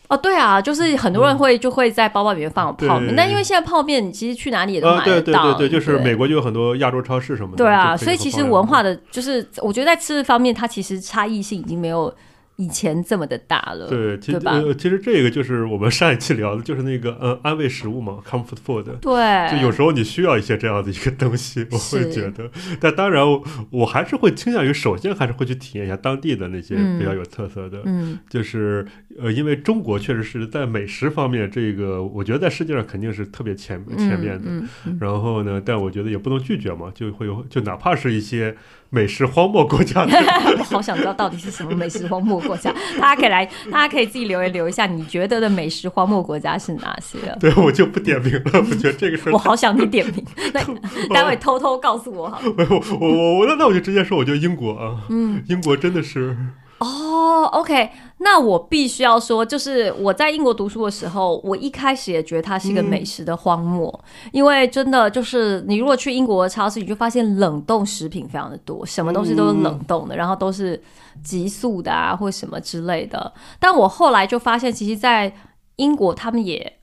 [0.09, 5.13] 哦，对啊，就是很多人会就会在包包里面放泡面，对但因为现在泡面你其实去哪里也都啊，买到。
[5.21, 7.57] 对对对，就是美国就有很多亚洲超市什么的。
[7.57, 12.13] 对啊，所以其实文化的，就是我觉得在吃的方面，它其实差异性已经没有
[12.57, 13.89] 以前这么的大了。
[13.89, 14.41] 对，其实
[14.79, 18.85] 其实这个就是我们上一期聊的，就是那个呃安慰食物嘛，comfort food。
[19.01, 22.51] 对，就有时候你需要一些这样的一个东西，我会觉得，
[22.81, 28.87] 但当然我我还是会倾向于，首先还是会去体验一下当地的那些嗯比较有特色的，嗯，就是
[29.19, 34.45] 呃，因为中国确实是在美食方面，这个我觉得在世界上肯定是特别前前面的。
[34.47, 38.55] 嗯嗯然后呢，但我觉得也不能拒绝嘛，就会有，就哪怕是一些
[38.95, 40.07] 美食荒漠国家
[40.57, 47.37] 我 好想知道到底是什么美食荒漠国家，大家可以来，大家可以自己留言留一下，你觉得的美食荒漠国家是哪些啊？
[47.41, 48.43] 对我就不点名了。
[48.55, 52.55] 我觉得这个事儿 我好想你点名，那待会偷偷告诉我好了。
[52.57, 56.37] 没有，我我我那那我就直接说，我觉得英国啊，嗯，英国真的是，
[56.79, 57.91] 哦，OK，
[58.25, 70.83] 那我必须要说，就是我在英国读书的时候，我一开始也觉得它是一个美食的荒漠，因为真的就是你如果去英国的超市，你就发现冷冻食品非常的多，什么东西都是冷冻的，然后都是
[71.23, 73.31] 急速的啊，或什么之类的。
[73.61, 75.31] 但我后来就发现，其实，在
[75.77, 76.79] 英国他们也，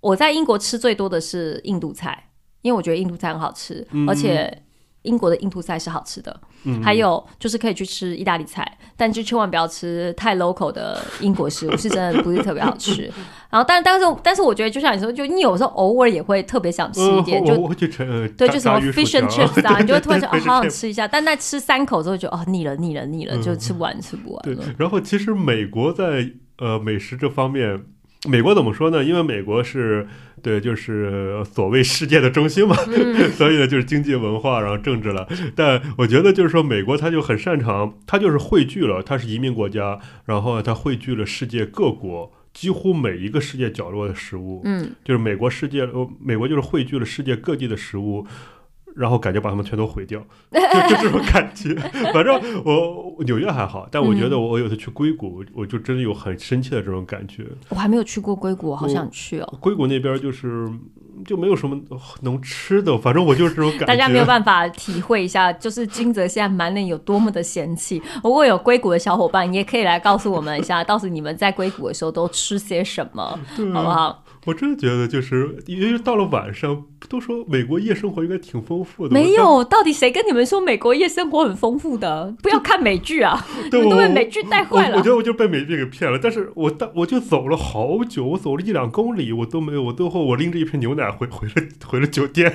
[0.00, 2.28] 我在英国吃最多的是印度菜，
[2.60, 4.62] 因为我觉得印度菜很好吃，而且
[5.08, 6.38] 英国的印度菜是好吃的。
[6.64, 13.04] 嗯还有就是可以去吃意大利菜，但就千万不要吃太 local 的英国食物，是真的不是特别好吃。
[13.48, 26.28] 然后，但但是但是我觉得，就像你说，就你有时候偶尔也会特别想吃一嗯，点，我就我会去吃，呃对，就什么 fish and chips 啊，对 你就会突然说对哦，好想吃一下，但在吃三口之后就哦腻了腻了腻了，就吃不完吃不完对了。，然后其实美国在
[26.58, 27.80] 呃美食这方面，
[28.28, 29.02] 美国怎么说呢？
[29.04, 30.06] 因为美国是
[30.42, 35.28] 对，就是呃所谓世界的中心嘛，嗯 所以呢就是经济、文化，然后政治了。
[35.54, 42.32] 但我觉得就是说，美国它就很擅长，它就是汇聚了，它是移民国家，然后它汇聚了世界各国。
[42.54, 48.26] 几乎每一个世界角落的食物，嗯，就是美国世界，呃，美国就是汇聚了世界各地的食物，
[48.98, 50.20] 然后感觉把他们全都毁掉，
[50.50, 51.72] 就 就这种感觉。
[52.12, 52.34] 反正
[52.64, 57.46] 我我纽约还好，但我觉得我我有次去硅谷，我就真的有很深切的这种感觉。
[57.68, 59.58] 我还没有去过硅谷，我好想去哦。
[59.60, 60.68] 硅谷那边就是
[61.24, 61.80] 就没有什么
[62.22, 63.86] 能吃的，反正我就是这种感觉。
[63.88, 68.02] 大家没有办法体会一下，就是金泽现在满脸有多么的嫌弃。
[68.24, 73.38] 如果有硅谷的小伙伴，你也可以来告诉我们一下，到时你们在硅谷的时候都吃些什么，啊
[73.72, 74.24] 好不好？
[74.48, 79.12] 我真的觉得就是，因为到了晚上，都说美国夜生活应该挺丰富的。
[79.12, 82.34] 没有，到底谁跟你们说美国夜生活很丰富的？
[82.42, 85.10] 不要看美剧啊，对，都被美剧带坏了我我觉。
[85.10, 91.54] 得我就被美剧给骗了，但是我当我就走了好久，我走了一两公里，我都没有，我最后我拎着一瓶牛奶回回了
[91.86, 92.50] 回了酒店。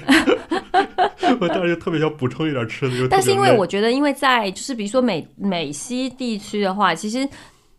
[1.39, 7.20] 我当时就特别想补充一点吃的，但是因为我觉得，因为在就是比如说美美西地区的话，其实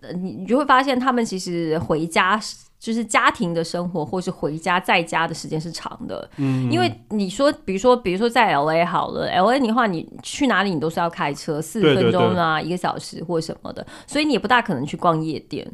[0.02, 2.38] 呃你你就会发现他们其实回家
[2.84, 6.28] 就是家庭的生活，或是回家在家的时间是长的。
[6.36, 15.66] 嗯，因为你说，比如说，比如说在 L A 好了，L A 的话，你去哪里你都是要开车四分钟啊，一个小时或什么的，所以你也不大可能去逛夜店，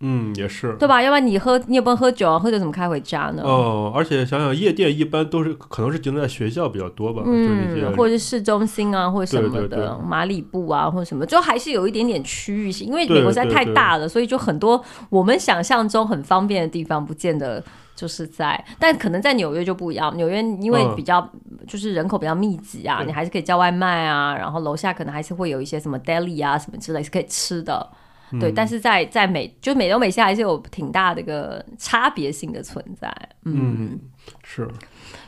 [0.00, 1.02] 嗯也是对吧？
[1.02, 3.42] 要不然你喝你也不能喝酒啊，喝酒怎么开回家呢？
[3.44, 14.80] 哦，而且想想夜店一般都是可能是集中在学校比较多吧，嗯，或者是市中心啊，或者什么的，对对对马里布啊，或者什么，就还是有一点点区域性，因为美国实在太大了，所以就很多
[15.10, 17.60] 我们想象中很方便的地方，不见得
[17.96, 20.16] 就是在，但可能在纽约就不一样。
[20.16, 21.28] 纽约因为嗯比较、
[21.66, 27.90] 就是人口比较密集啊，你还是可以叫外卖啊，然后楼下可能还是会有一些什么 deli 啊什么之类是可以吃的。
[28.32, 28.38] 嗯。
[28.40, 33.08] 对，但是在在美就美东美西还是有挺大的一个差别性的存在，
[33.44, 34.00] 嗯，嗯，
[34.42, 34.68] 是，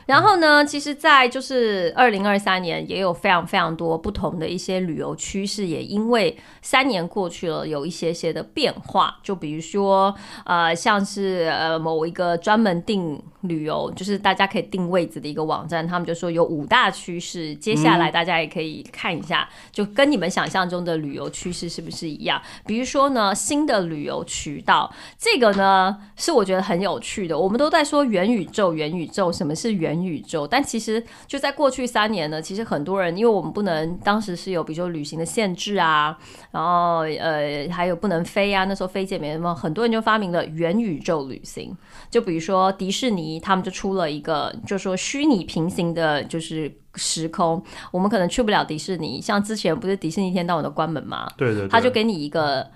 [0.05, 9.17] 然后呢，其实，在就是二零二三年，也有非常非常多不同的一些旅游趋势，也因为三年过去了，有一些些的变化。
[9.23, 10.13] 就比如说，
[10.45, 22.41] 呃，像是呃某一个专门订旅游，就是大家可以定位置的一个网站，他们就说有五大趋势，接下来大家也可以看一下，就跟你们想象中的旅游趋势是不是一样？
[22.65, 27.37] 比如说呢，新的旅游渠道，这个呢是我觉得很有趣的。
[27.37, 30.45] 我们都在说元宇宙，元宇宙，什么是元宇宙？
[30.47, 36.17] 但其实就在过去三年呢，其实很多人，因为我们不能当时是有，比如说旅行的限制啊，
[36.51, 41.75] 然后呃还有不能飞啊，那时候飞机也没什么，很多人就发明了元宇宙旅行。
[42.09, 51.27] 就比如说迪士尼，他们就出了一个，就说虚拟平行的，就是时空，我们可能去不了迪士尼，像之前不是迪士尼一天到晚都关门吗？
[51.37, 52.67] 对对，他就给你一个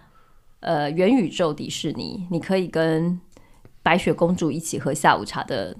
[0.62, 3.20] 呃元宇宙迪士尼，你可以跟
[3.84, 5.76] 白雪公主一起喝下午茶的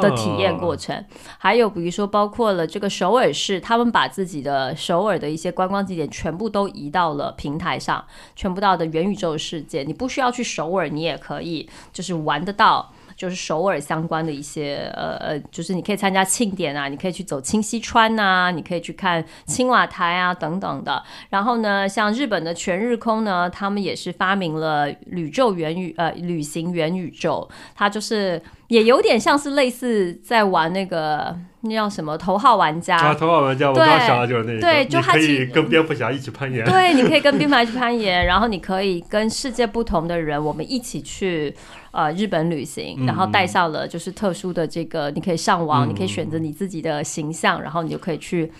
[0.00, 1.04] 的体验过程。
[1.38, 8.04] 还有比如说，包括了这个首尔市，他们把自己的首尔的一些观光景点全部都移到了平台上，
[8.36, 12.92] 全部到的元宇宙世界，你不需要去首尔，你也可以就是玩得到。
[13.16, 21.02] 就是首尔相关的一些呃呃，就是你可以参加庆典啊，你可以去走清溪川呐，你可以去看青瓦台啊等等的。
[21.30, 41.54] 然后呢，像日本的全日空呢，他们也是发明了宇宙元宇呃旅行元宇宙，它就是也有点像是类似在玩那个那叫什么头号玩家啊，头号玩家，我刚想的就是那个，对，就可以跟蝙蝠侠一起攀岩，对，你可以跟蝙蝠侠一起攀岩， 然后你可以跟世界不同的人，我们一起去。
[41.96, 48.50] 呃，日本旅行，然后带上了就是特殊的这个，你可以上网，你可以选择你自己的形象，然后你就可以去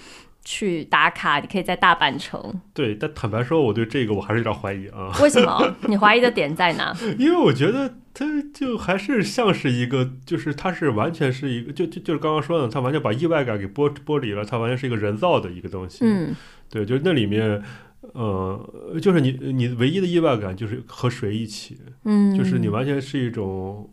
[0.44, 2.40] 去打卡，你可以在大阪城。
[2.72, 5.10] 对，但坦白说，我对这个我还是有点怀疑啊。
[5.20, 5.74] 为什么？
[5.88, 6.96] 你怀疑的点在哪？
[7.18, 15.98] 因为我觉得它就还是像是一个，就是它是完全是一个，就就就是刚刚说的，它完全把意外感给剥剥离了，它完全是一个人造的一个东西。
[16.06, 16.34] 嗯，
[16.70, 17.62] 对，就是那里面。
[18.12, 23.88] 呃，就是你，你唯一的意外感就是和谁一起，嗯，就是你完全是一种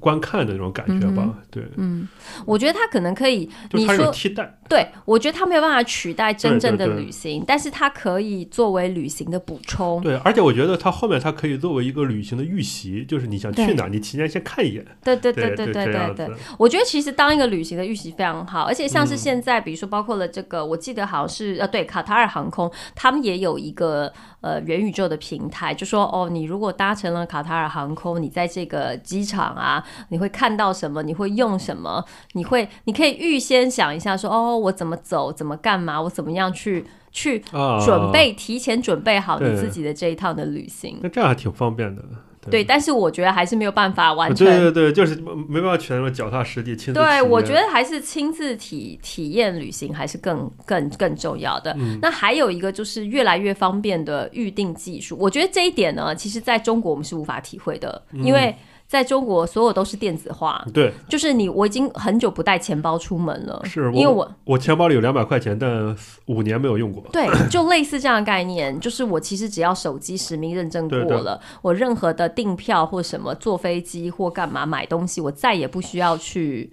[0.00, 2.08] 观看的那种感觉吧，对，嗯，
[2.46, 31.02] 我觉得它可能可以，你说替代，对我觉得它没有办法取代真正的旅行，但是它可以作为旅行的补充，对，而且我觉得它后面它可以作为一个旅行的预习，就是你想去哪，你提前先看一眼，对对对对对对对，我觉得其实当一个旅行的预习非常好，而且像是现在，比如说包括了这个，我记得好像是呃，对，卡塔尔航空，他们也有一个呃元宇宙的平台，就说哦，你如果搭乘了卡塔尔航空，你在这个机场啊，你会看到什么？
[31.02, 32.04] 你会用什么？
[32.32, 36.00] 你会你可以预先想一下，说哦，我怎么走，怎么干嘛？
[36.00, 37.42] 我怎么样去去
[37.84, 40.98] 准备，提前准备好你自己的这一趟的旅行。
[41.02, 42.02] 那这样还挺方便的。
[42.50, 44.46] 对，但是我觉得还是没有办法完全。
[44.46, 45.16] 对对对，就是
[45.48, 47.00] 没办法全么脚踏实地亲自。
[47.00, 51.74] 对，我觉得还是亲自体体验旅行还是更更更重要的。
[52.02, 58.54] 那还有一个就是越来越方便的预定技术，我觉得这一点呢，其实在中国我们是无法体会的，因为。
[58.94, 60.64] 在中国，所有都是电子化。
[60.72, 63.60] 对，就是你，我已经很久不带钱包出门了。
[63.64, 65.94] 是，因为我我钱包里有两百块钱，但
[66.26, 67.02] 五年没有用过。
[67.12, 76.70] 对，就类似这样的概念，就是我其实只要手机实名认证过了，我任何的订票或什么坐飞机或干嘛买东西，我再也不需要去。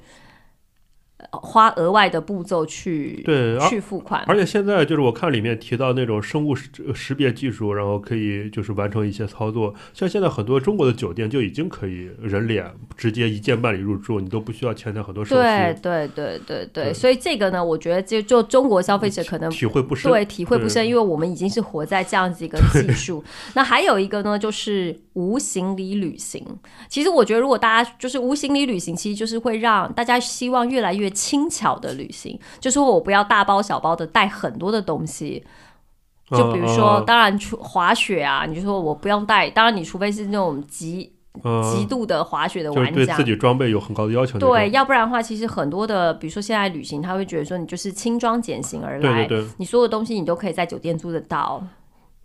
[1.32, 9.74] 花额外的步骤去对去付款，而且现在就是我看里面提到那种生物识识别技术，然后可以就是完成一些操作。
[9.94, 12.66] 像现在很多中国的酒店就已经可以人脸
[12.98, 15.42] 直接一键办理入住，你都不需要签签很多手续。
[15.42, 23.24] 对对对对对，所以这个呢，我觉得就就中国消费者可能体会不深，对体会不深，因为我们已经是活在这样子一个技术。
[23.54, 26.44] 那还有一个呢，就是无行李旅行。
[26.90, 31.11] 其实我觉得，如果大家就是无行李旅行，其实就是会让大家希望越来越。
[31.12, 35.44] 轻巧的旅行，就说我不要大包小包的带很多的东西，
[36.32, 41.14] 就比如说，当然去滑雪啊，你就说我不用带，当然你除非是那种极
[41.64, 51.64] 极度的滑雪的玩家，对自己装备有很高的要求，对，要不然的话，其实很多的，比如说现在旅行，他会觉得说你就是轻装简行而来，对对，你所有东西你都可以在酒店租得到。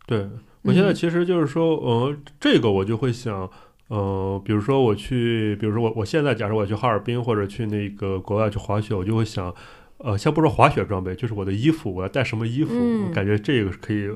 [0.07, 0.29] 对
[0.63, 3.51] 我现在其实就是说，呃，这个我就会想。
[3.89, 9.55] 嗯，比如说我去，比如说我我现在假设我去哈尔滨或者去那个国外去滑雪，我就会想，
[9.99, 12.75] 呃，先不说滑雪装备，就是我的衣服，我要带什么衣服？
[12.75, 14.11] 我感觉这个是可以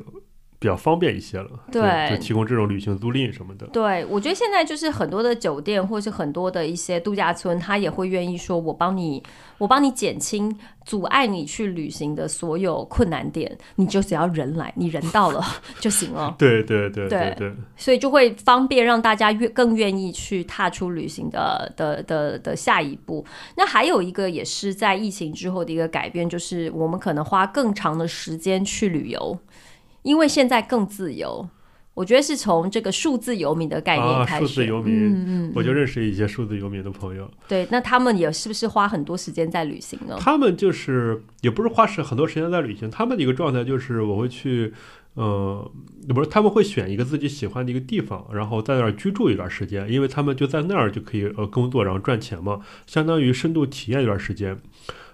[0.60, 1.50] 比较方便一些了。
[1.72, 3.66] 对就提供这种旅行租赁什么的。
[3.68, 9.20] 对，我觉得现在就是很多的酒店或是很多的一些度假村，他也会愿意说，我帮你，
[9.58, 10.54] 我帮你减轻
[10.84, 15.42] 阻碍你去旅行的所有困难点，你就只要人来，你人到了
[15.80, 16.34] 就行了。
[16.38, 23.24] 对对对对对，所以就会方便让大家越更愿意去踏出旅行的的的的下一步。
[23.56, 29.38] 那还有一个也是在疫情之后的一个改变，就是我们可能花更长的时间去旅游，
[30.02, 31.48] 因为现在更自由。
[31.92, 40.16] 我觉得是从这个数字游民的概念啊，开始，数字游民，嗯嗯，我就认识一些数字游民的朋友，对，那他们也是不是花很多时间在旅行呢？
[40.18, 44.72] 他们就是也不是花时很多时间在旅行，他们的一个状态就是我会去，
[45.14, 45.70] 呃，
[46.08, 54.56] 不是他们会选一个自己喜欢的一个地方，然后在那儿居住一段时间，因为他们就在那儿就可以呃工作，然后赚钱嘛，相当于深度体验一段时间。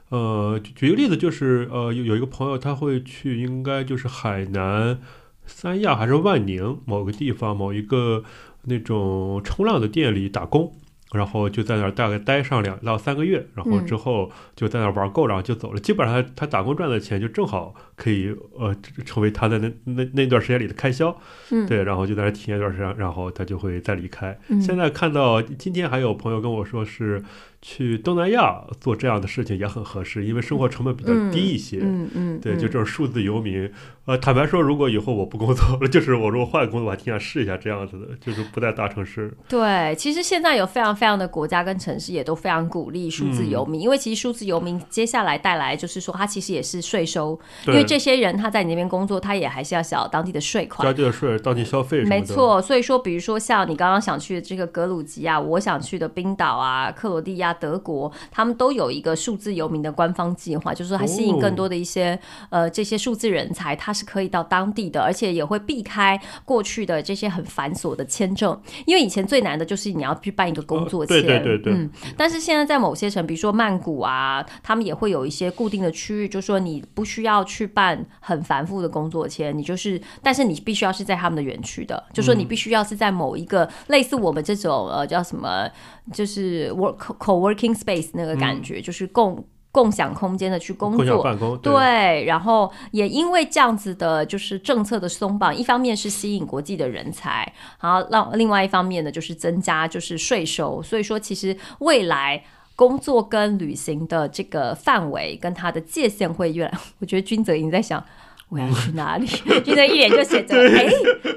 [0.08, 4.98] 呃，举举个例子，就是呃有有一个朋友他会去，应该就是海南
[5.46, 8.24] 三亚还是万宁某个地方某一个
[8.64, 10.72] 那种冲浪的店里打工。
[11.12, 15.78] 然后就在那儿大概待上两到三个月，然后之后就在那儿玩够，然后就走了。
[15.78, 21.16] 基本上他他打工赚的钱就正好可以呃成为他的那那那段时间里的开销，
[21.52, 24.36] 嗯，对，然后就在那儿体验一段时间，然后他就会再离开。
[24.48, 27.22] 嗯现在看到今天还有朋友跟我说是
[27.68, 31.80] 去东南亚做这样的事情也很合适，因为生活成本比较低一些。
[31.82, 33.68] 嗯嗯，对，嗯就这种数字游民，
[34.04, 39.36] 呃，坦白说，如果以后我不工作了， 就是我如果换个工作，我还挺想试一下这样子的，就是不在大城市。
[39.48, 47.36] 对，其实现在有非常非常的国家跟城市也都非常鼓励数字游嗯民，因为其实数字游民接下来带来就是说，它其实也是税收，
[47.66, 50.92] 因为这些人他在你那边工作，他也还是要缴当地的税款交。
[50.92, 52.04] 地的税、当地消费。
[52.04, 62.18] 没，错，所以说，比如说像你刚刚想去的这个格鲁吉亚，我想去的冰岛啊、克罗地亚、德国，他们都有一个数字游民的官方计划，就是说它吸引更多的一些、
[62.50, 71.72] 呃这些数字人才，他是可以到当地的，而且也会避开过去的这些很繁琐的签证，因为以前最难的就是你要去办一个工作签，呃对对对对。
[71.72, 85.68] 嗯，但是现在在某些城，比如说曼谷啊，他们也会有一些固定的区域，就说你不需要去办很繁复的工作签，你就是，但是你必须要是在他们的园区的，就说你必须要是在某一个类似我们这种呃叫什么，
[86.12, 91.22] 就是 work co working space 那个感觉，就是共共享空间的去工作。
[91.22, 91.58] 办公。
[91.58, 100.82] 对，然后也因为这样子的，就是政策的松绑，一方面是吸引国际的人才，然后让另外一方面呢，就是增加就是税收。
[100.82, 102.42] 所以说，其实未来
[102.74, 108.04] 工作跟旅行的这个范围跟它的界限会越来， 我觉得君泽已经在想。
[108.48, 109.26] 我要去哪里？
[109.64, 110.88] 君泽一脸就写着：“哎，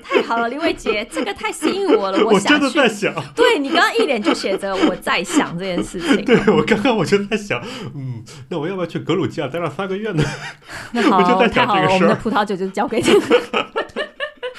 [0.03, 2.77] 太好了，林伟杰，这个太吸引我了，我想去。
[2.77, 6.21] 在想，对你刚刚一脸就写着我在想这件事情。
[6.25, 7.59] 对我刚刚我就在想，
[7.95, 10.23] 嗯，那我要不要去格鲁吉亚待上三个月呢？
[10.93, 13.05] 那好，我就在太好了，想这个事儿我们的葡萄酒就交给你。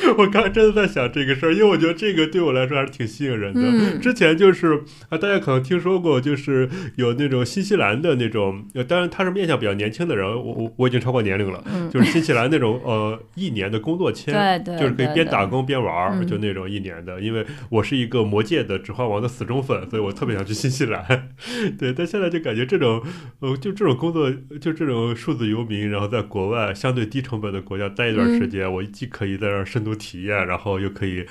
[0.19, 3.61] 我刚刚真的在想这个事儿，因为我觉得这个对我来说还是挺吸引人的。
[3.63, 17.21] 嗯之前就是啊，大家可能听说过，就是有那种新西兰的那种，呃，当然他是面向比较年轻的人，我我我已经超过年龄了，就是新西兰那种呃一年的工作签， 嗯对对就是可以边打工边玩儿，嗯就那种一年的。
[17.21, 21.29] 因为我是一个魔界的指环王的死忠粉，所以我特别想去新西兰。
[21.79, 23.03] 对，但现在就感觉这种
[23.41, 24.31] 呃，就这种工作，
[24.61, 31.27] 就这种数字游民，然后在国外相对低成本的国家待一段时间，我既可以在那儿深度体验，然后又可以。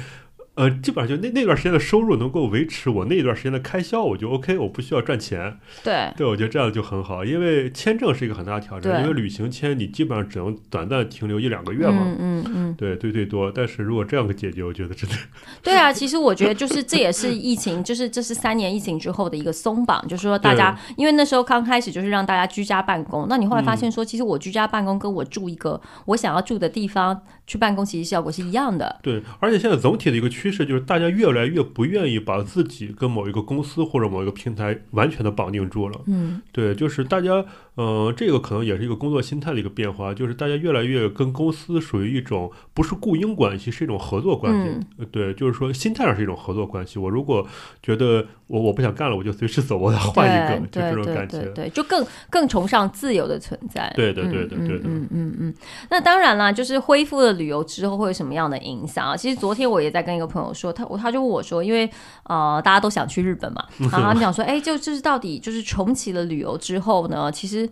[0.60, 5.58] 呃，基本上就那那段时间的收入能够维持我那一段时间的开销，我就 OK，我不需要赚钱。
[5.86, 12.04] 对，对，我觉得这样就很好，因为签证是一个很大的挑战，因为旅行签你基本上只能短暂停留一两个月嘛。
[12.04, 13.50] 嗯嗯嗯，对，最最多。
[13.50, 15.16] 但是如果这样个解决，我觉得真的
[15.64, 29.00] 对啊，其实我觉得就是这也是疫情，就是这是三年疫情之后的一个松绑，就是说大家因为那时候刚开始就是让大家居家办公，那你后来发现说，其实我居家办公跟我住一个我想要住的地方去办公，其实效果是一样的。
[29.02, 29.24] 对。
[29.40, 36.00] 而且现在总体的一个趋势就是，大家越来越不愿意把自己跟某一个公司或者某一个平台完全的绑定住了。
[36.08, 37.46] 嗯对，就是大家，
[37.76, 45.06] 呃，这个可能也是一个工作心态的一个变化，就是大家越来越跟公司属于一种不是雇佣关系，是一种合作关系。
[45.12, 47.00] 对，就是说心态上是一种合作关系。
[47.00, 47.46] 我如果
[47.82, 51.38] 觉得我我不想干了，我就随时走，我要换一个，就这对对种感觉。
[51.38, 53.92] 对对对，就更更崇尚自由的存在。
[53.96, 55.54] 对的对的嗯对的嗯嗯嗯。
[55.90, 59.16] 那当然啦，就是恢复了旅游之后会有什么样的影响啊？
[59.16, 61.90] 其实昨天我也在跟一个朋友说，他我他就问我说，因为
[62.24, 67.70] 呃大家都想去日本嘛， 然后他们讲说，哎，就就是到底就是重启了旅游之后呢，其实。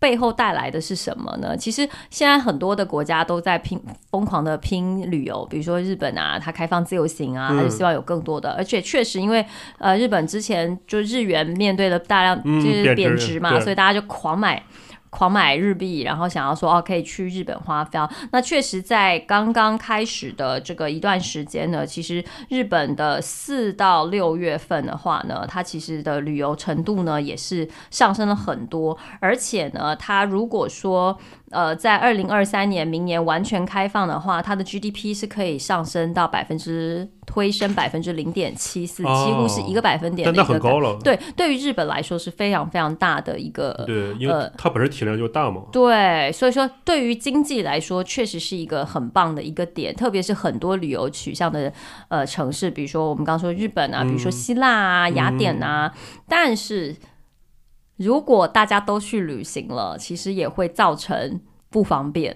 [0.00, 1.56] 背后带来的是什么呢？
[1.56, 3.76] 其实现在很多的国家都在拼
[4.12, 9.44] 疯狂的拼旅游，比如说日本啊，它开放自由行啊，它就希望有更多的，而且确实因为
[9.78, 14.62] 呃日本之前就日元面对了大量嗯就是贬值嘛，对所以大家就狂买
[15.10, 17.98] 狂买日币，然后想要说哦可以去日本花费。
[18.32, 31.18] 那确实在刚刚开始的这个一段时间呢，其实日本的四到六月份的话呢，它其实的旅游程度呢也是上升了很多，而且呢，它如果说
[31.50, 40.98] 呃在二零二三年明年完全开放的话，它的 GDP 是可以上升到百分之推升百分之零点七四，几乎是一个百分点的但一个那很高了。
[41.02, 45.62] 对，对于日本来说是非常非常大的一个对，因为呃它本身体量就大嘛。
[45.72, 51.72] 对，所以说对于经济来说，确实是一个很棒的一个点，特别是很多旅游取向的
[52.08, 55.92] 呃城市，比如说我们刚刚说日本啊，比如说希腊啊、雅典啊，
[56.28, 56.94] 但是
[57.98, 62.34] 如果大家都去旅行了，其实也会造成不方便。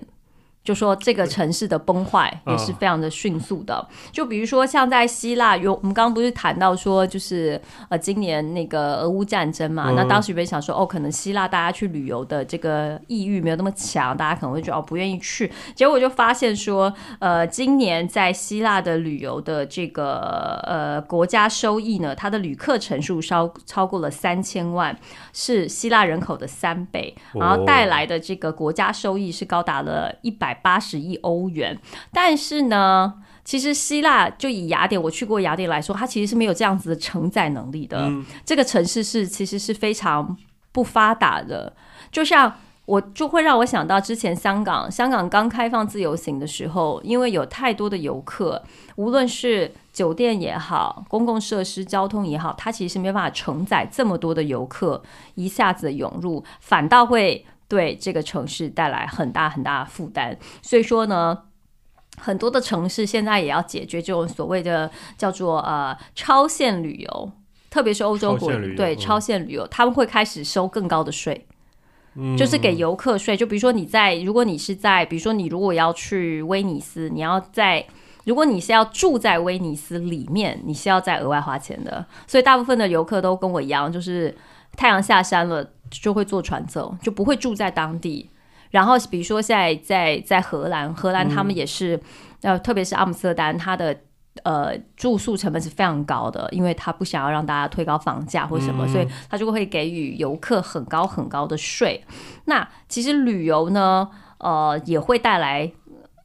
[0.64, 9.96] 就说这个城市的崩坏也是非常的迅速的，就比如说像在希腊有，我们刚刚不是谈到说，就是呃今年那个俄乌战争嘛，嗯。
[9.96, 24.96] 那当时原本想说哦，可能希腊大家去旅游的这个意欲没有那么强，大家可能会觉得哦不愿意去，结果就发现说，呃今年在希腊的旅游的这个呃国家收益呢，它的旅客人数超超过了三千万，
[25.32, 31.78] 是希腊人口的三倍，然后带来的这个国家收益是高达了一百八十亿欧元。
[32.12, 33.14] 但是呢，
[33.44, 38.00] 其实希腊就以雅典，我去过雅典来说，它其实是没有这样子的承载能力的。
[38.02, 40.36] 嗯这个城市是其实是非常
[40.72, 41.72] 不发达的，
[42.10, 42.52] 就像。
[42.84, 48.60] 我就会让我想到之前香港，香港刚开放自由行的时候，因为有太多的游客，
[48.96, 55.00] 无论是酒店也好，公共设施、交通也好，它其实是没有办法承载这么多的游客
[55.36, 60.36] 一下子涌入，反倒会对这个城市带来很大很大的负担。
[60.60, 61.38] 所以说呢。
[62.18, 67.32] 很多的城市现在也要解决这种所谓的叫做呃超限旅游，
[67.70, 71.46] 特别是欧洲国对超限旅游，他们会开始收更高的税。
[72.14, 73.34] 嗯就是给游客税。
[73.34, 77.84] 就比如说你在，如果你是在，比如说你如果要去威尼斯，你要在。
[78.24, 82.04] 如果你是要住在威尼斯里面，你是要再额外花钱的。
[82.26, 84.36] 所以大部分的游客都跟我一样，就是
[84.76, 85.66] 太阳下山了
[86.00, 88.30] 就会坐船走，就不会住在当地。
[88.70, 92.00] 然后比如说现在在在荷兰，荷兰他们也是，
[92.40, 93.94] 呃，特别是阿姆斯特丹，它的
[94.44, 102.02] 呃住宿成本是非常高的，因为他不想要让大家推高房价或什么，所以他就会给予游客很高很高的税。
[102.46, 104.08] 那其实旅游呢，
[104.38, 105.70] 呃，也会带来。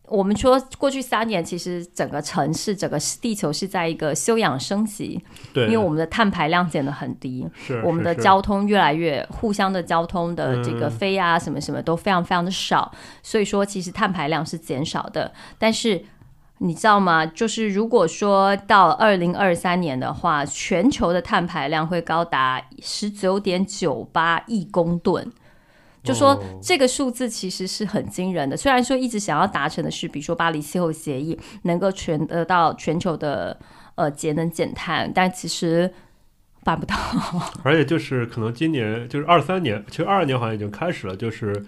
[0.09, 5.21] 我们说，过去三年其实整个城市、整个地球是在一个休养生息，
[5.53, 15.34] 对，因为我们的碳排量减得很低，是我们的交通越来越互相的交通的这个嗯飞啊什么什么都非常非常的少，所以说其实碳排量是减少的。
[15.57, 16.01] 但是
[16.59, 17.25] 你知道吗？
[17.25, 25.31] 就是如果说到二零二三年的话，全球的碳排量会高达十九点九八亿公吨。
[26.03, 33.60] 就说哦这个数字其实是很惊人的，虽然说一直想要达成的是，比如说巴黎气候协议能够全得到全球的
[33.95, 35.94] 呃节能减碳，但其实
[36.64, 36.95] 办不到。
[37.64, 41.65] 而且就是可能今年就是二三年，其实二二年好像已经开始了，就是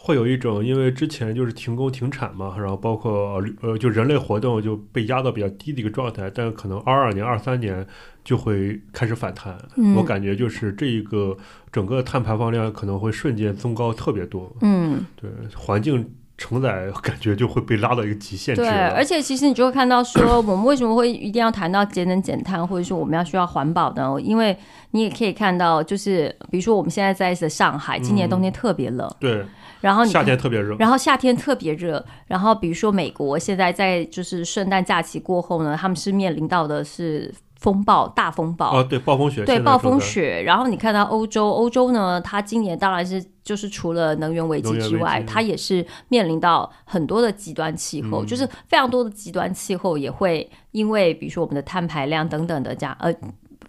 [0.00, 7.84] 会有一种因为之前就是停工停产嘛，然后包括呃就人类活动就被压到比较低的一个状态，但可能二二年、二三年
[8.24, 9.58] 就会开始反弹。
[9.76, 11.36] 嗯我感觉就是这一个
[11.72, 16.08] 整个碳排放量可能会瞬间增高特别多，嗯，对环境
[16.38, 24.16] 承载感觉就会被拉到一个极限值对，而且其实你就会看到说，我们为什么会一定要谈到节能减碳，或者说我们要需要环保呢？
[24.22, 24.56] 因为
[24.92, 29.44] 你也可以看到，就是比如说我们现在在的上海，今年冬天特别冷，对，
[29.80, 38.80] 然后你夏天特别热，然后夏天特别热，然后比如说美国现在在就是圣诞假期过后呢，他们是面临到的是风暴、大风暴。
[38.80, 53.12] 哦，对，暴风雪，对暴风雪，然后你看到欧洲，欧洲呢，它今年当然是就是除了能源危机之外，它也是面临到很多的极端气候，嗯就是非常多的极端气候也会因为比如说我们的碳排量等等的这样，呃，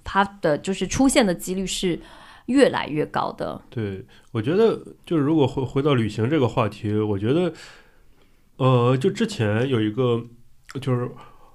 [0.03, 1.99] 它的就是出现的几率是
[2.45, 3.61] 越来越高的。
[3.69, 7.53] 对，我觉得就是如果回回到旅行这个话题，我觉得，
[8.57, 10.23] 呃，就之前有一个，
[10.81, 11.09] 就是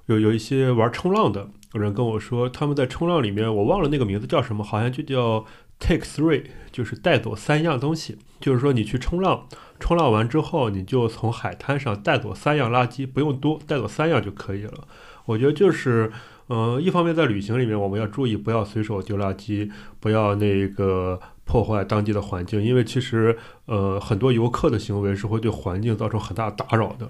[0.07, 5.45] 有有一些玩冲浪的人跟我说，他们在冲浪里面，我忘了那个名字叫什么，好像就叫
[5.79, 9.47] take three，就是带走三样东西，就是说你去冲浪，
[9.81, 14.87] 冲浪完之后，你就从海滩上带走三样垃圾，不用多，带走三样就可以了。
[15.27, 16.13] 我觉得就是，
[16.49, 27.09] 呃，一方面在旅行里面，我们要注意不要随手丢垃圾，不要那个破坏当地的环境，因为其实呃很多游客的行为是会对环境造成很大打扰的。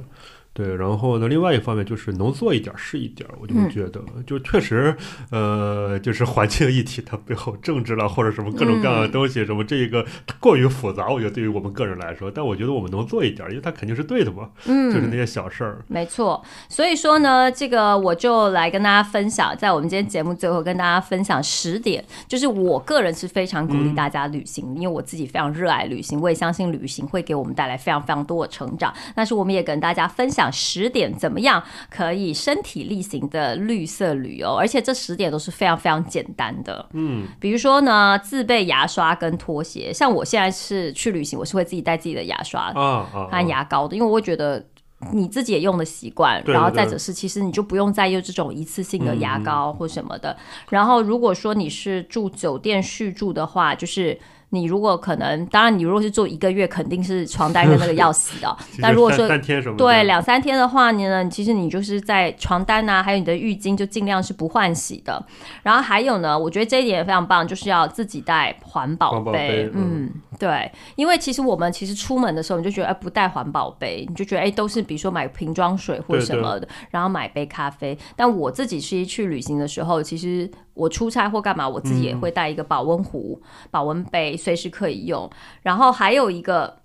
[0.54, 4.96] 对，然后呢，另外一方面就是能做一点是一点，我就会觉得，就确实，
[5.32, 10.06] 呃，就是环境议题它背后政治了或者什么各种各样的东西，什么这个
[10.38, 15.84] 过于复杂，我觉得对于我们个人来说，但我觉得我们能做一点，因为它肯定是对的嘛，嗯，就是那些小事儿。
[15.88, 28.94] 没错，所以说呢，这个我就来跟大家分享，在我们今天节目最后跟大家分享十点，就是我个人是非常鼓励大家旅行，因为我自己非常热爱旅行，我也相信旅行会给我们带来非常非常多的成长。
[29.16, 36.88] 但是我们也跟大家分享十点怎么样可以身体力行的绿色旅游，而且这十点都是非常非常简单的。
[36.92, 44.64] 嗯，比如说呢，自备牙刷跟拖鞋，像我现在是去旅行，我是会自己带自己的牙刷啊啊，和牙膏的，因为我会觉得。
[45.12, 50.34] 你自己也用的习惯，然后再者是，其实你就不用再用这种一次性的牙嗯膏或什么的。
[50.70, 54.18] 然后如果说你是住酒店续住的话，就是
[54.54, 59.28] 你如果可能，当然你如果是做一个月，肯定是床单跟那个要洗的 但如果说
[59.76, 65.22] 对，两三天的话呢，其实你就是在床单啊，还有你的浴巾，就尽量是不换洗的。
[65.62, 69.70] 然后还有呢，我觉得这一点也非常棒，就是要自己带环保杯杯。
[69.74, 77.98] 嗯，对，因为其实我们其实出门的时候，你就觉得哎，不带环保杯，你就觉得哎，都是比如说买瓶装水或什么的，然后买杯咖啡。
[78.14, 83.40] 但我自己是去旅行的时候，其实我出差或干嘛，我自己也会带一个保温壶、
[83.70, 85.28] 保温杯，随时可以用。
[85.62, 86.76] 然后还有一个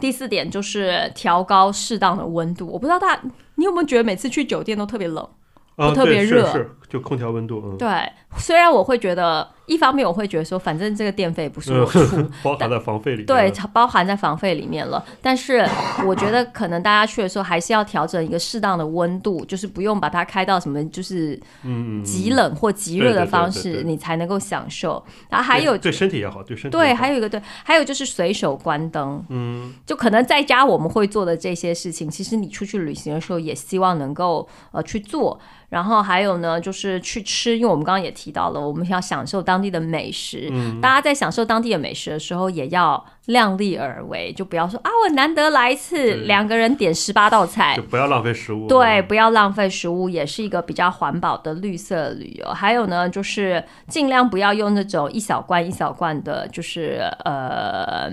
[0.00, 2.66] 第四点就是调高适当的温度。
[2.66, 3.22] 我不知道大家
[3.54, 5.28] 你有没有觉得每次去酒店都特别冷？
[5.76, 7.88] 啊，特别热是就空调温度，嗯，对，
[8.36, 13.26] 虽然我会觉得，一方面我会觉得说，反正这个电费不是我出，嗯， 包含在房费里面。
[13.26, 15.04] 对，包含在房费里面了。
[15.20, 15.68] 但是
[16.06, 21.34] 我觉得可能大家去的时候还是要调整一个适当的温度，就是不用把它开到什么就是
[21.64, 25.04] 嗯，嗯，极冷或极热的方式，你才能够享受。
[25.28, 29.20] 然后还有对对身体也好，对身体对，还有一个对，还有就是随手关灯。
[29.30, 35.40] 嗯，就可能在家我们会做的这些事情，其实你出去旅行的时候也希望能够呃去做。
[35.70, 40.48] 然后还有呢，就是去吃，因为我们刚刚也提到了，我们要享受当地的美食。
[40.52, 48.66] 嗯大家在享受当地的美食的时候，也要量力而为，就不要说啊，我难得来一次，两个人点十八道菜就，不要浪费食物。
[48.66, 52.46] 对，嗯，不要浪费食物，也是一个比较环保的绿色旅游。
[52.48, 58.10] 还有呢，就是尽量不要用那种一小罐一小罐的，就是呃，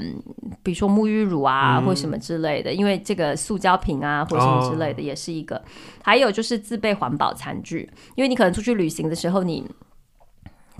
[0.63, 5.61] 比如说沐浴乳啊、嗯或什么之类的，因为这个塑胶瓶啊或什么之类的也是一个。
[6.03, 9.69] 还有就是自备环保餐具，因为你可能出去旅行的时候你。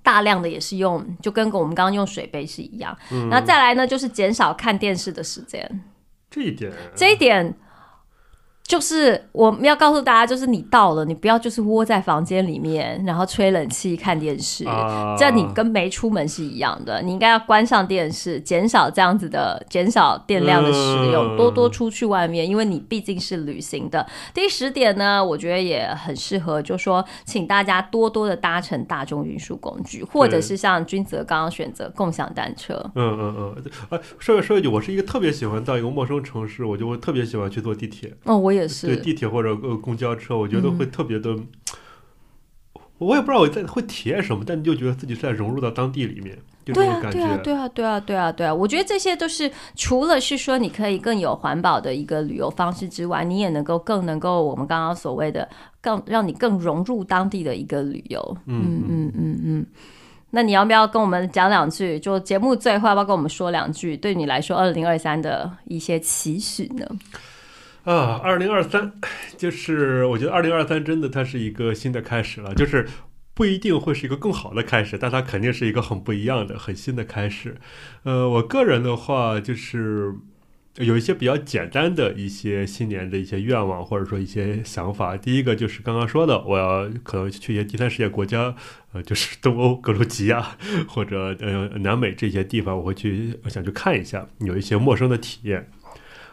[0.03, 2.97] 大量的也是用，就跟我们刚刚用水杯是一样。
[3.11, 5.83] 嗯那再来呢，就是减少看电视的时间。
[6.29, 7.53] 这一点，这一点
[8.63, 17.01] 就是我们要告诉大家，就是你到了，你不要就是窝在房间里面，然后吹冷气看电视，啊这样你跟没出门是一样的。
[17.01, 20.79] 你应该要关上电视，减少这样子的，减少电量的使
[21.11, 24.07] 用，嗯多多出去外面，因为你毕竟是旅行的。
[24.33, 32.73] 第十点呢，我觉得也很适合，就说请大家多多的搭乘大众运输工具，或者是像君泽刚刚选择共享单车。
[32.95, 38.97] 嗯嗯嗯，啊，说说一句，我是一个特别喜欢到一个陌生城市，我就会特别喜欢去坐地铁，嗯，我也是对。
[38.97, 41.35] 地铁或者呃公交车，我觉得嗯会特别的。
[42.97, 48.53] 我也不知道我在会体验什么，但你就觉得自己是在融入到当地里面，对啊对啊，对啊，对啊，对啊，对啊！
[48.53, 55.49] 我觉得这些都是除了是说你可以更有环保的一个旅游方式之外，你也能够更能够我们刚刚所谓的
[55.81, 58.37] 更让你更融入当地的一个旅游。
[58.45, 59.65] 嗯嗯嗯嗯。
[60.29, 61.99] 那你要不要跟我们讲两句？
[61.99, 63.97] 就节目最后要不要跟我们说两句？
[63.97, 66.85] 对你来说，二零二三的一些期许呢？
[67.83, 68.93] 啊，二零二三，
[69.37, 72.87] 就是我觉得二零二三真的它是一个新的开始了，就是
[73.33, 77.57] 不一定会是一个更好的开始，但它肯定是一个很不一样的、很新的开始。
[78.03, 80.13] 呃，我个人的话就是
[80.77, 85.17] 有一些比较简单的一些新年的一些愿望，或者说一些想法。
[85.17, 88.55] 第一个就是刚刚说的，我要可能去一些第三世界国家，
[88.93, 90.55] 呃，就是东欧、格鲁吉亚
[90.87, 95.67] 或者呃南美这些地方，我会去我想去看一下，有一些陌生的体验。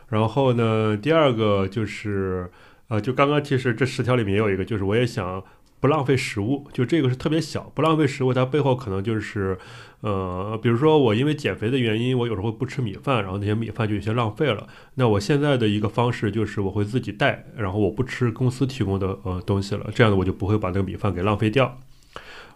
[0.09, 2.51] 然后呢，第二个就是，
[2.89, 5.45] 呃，就刚刚其实这十条里面也有一个，就是我也想
[5.81, 9.59] 不浪费食物，就这个是特别小，不浪费食物，它背后可能就是，
[10.01, 14.67] 呃，比如说我因为减肥的原因，我有时候会不吃米饭，然后那些米饭就有些浪费了。
[14.95, 21.79] 那我现在的一个方式就是我会自己带，然后我不吃公司提供的呃东西了，这样的我就不会把那个米饭给浪费掉。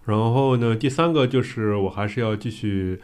[0.04, 2.98] 然后呢，第三个就是我还是要继续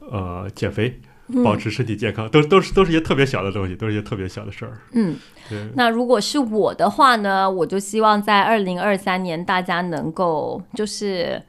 [0.00, 1.00] 呃减肥，
[1.44, 4.78] 保持身体健康，都都是都是一些特别小的东西，都是一些特别小的事儿。
[4.92, 5.16] 嗯，
[5.48, 11.42] 对，那如果是我的话呢，我就希望在二零二三年大家能够就是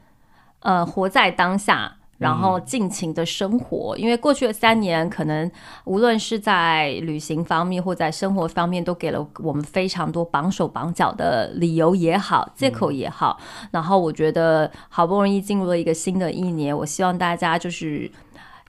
[0.60, 3.96] 呃活在当下，然后尽情的生活。
[3.98, 5.50] 因为过去的三年，可能
[5.84, 13.40] 无论是在旅行方面或在生活方面，都给了我们非常多绑手绑脚的理由也好，借口也好。
[13.72, 18.10] 然后我觉得好不容易进入了一个新的一年，我希望大家就是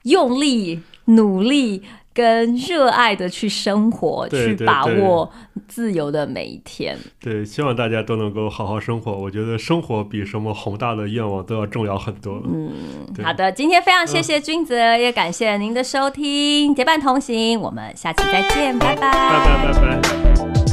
[0.04, 1.82] 用力努力。
[2.14, 5.28] 跟热爱的去生活，去把握
[5.66, 6.96] 自由的每一天。
[7.20, 9.10] 对，希望大家都能够好好生活。
[9.10, 12.40] 我觉得生活比什么宏大的愿望都要重要很多。
[12.44, 12.70] 嗯，
[13.20, 20.63] 好的，今天非常谢谢君子，也感谢您的收听，结伴同行，我们下期再见，拜拜，拜拜，拜拜。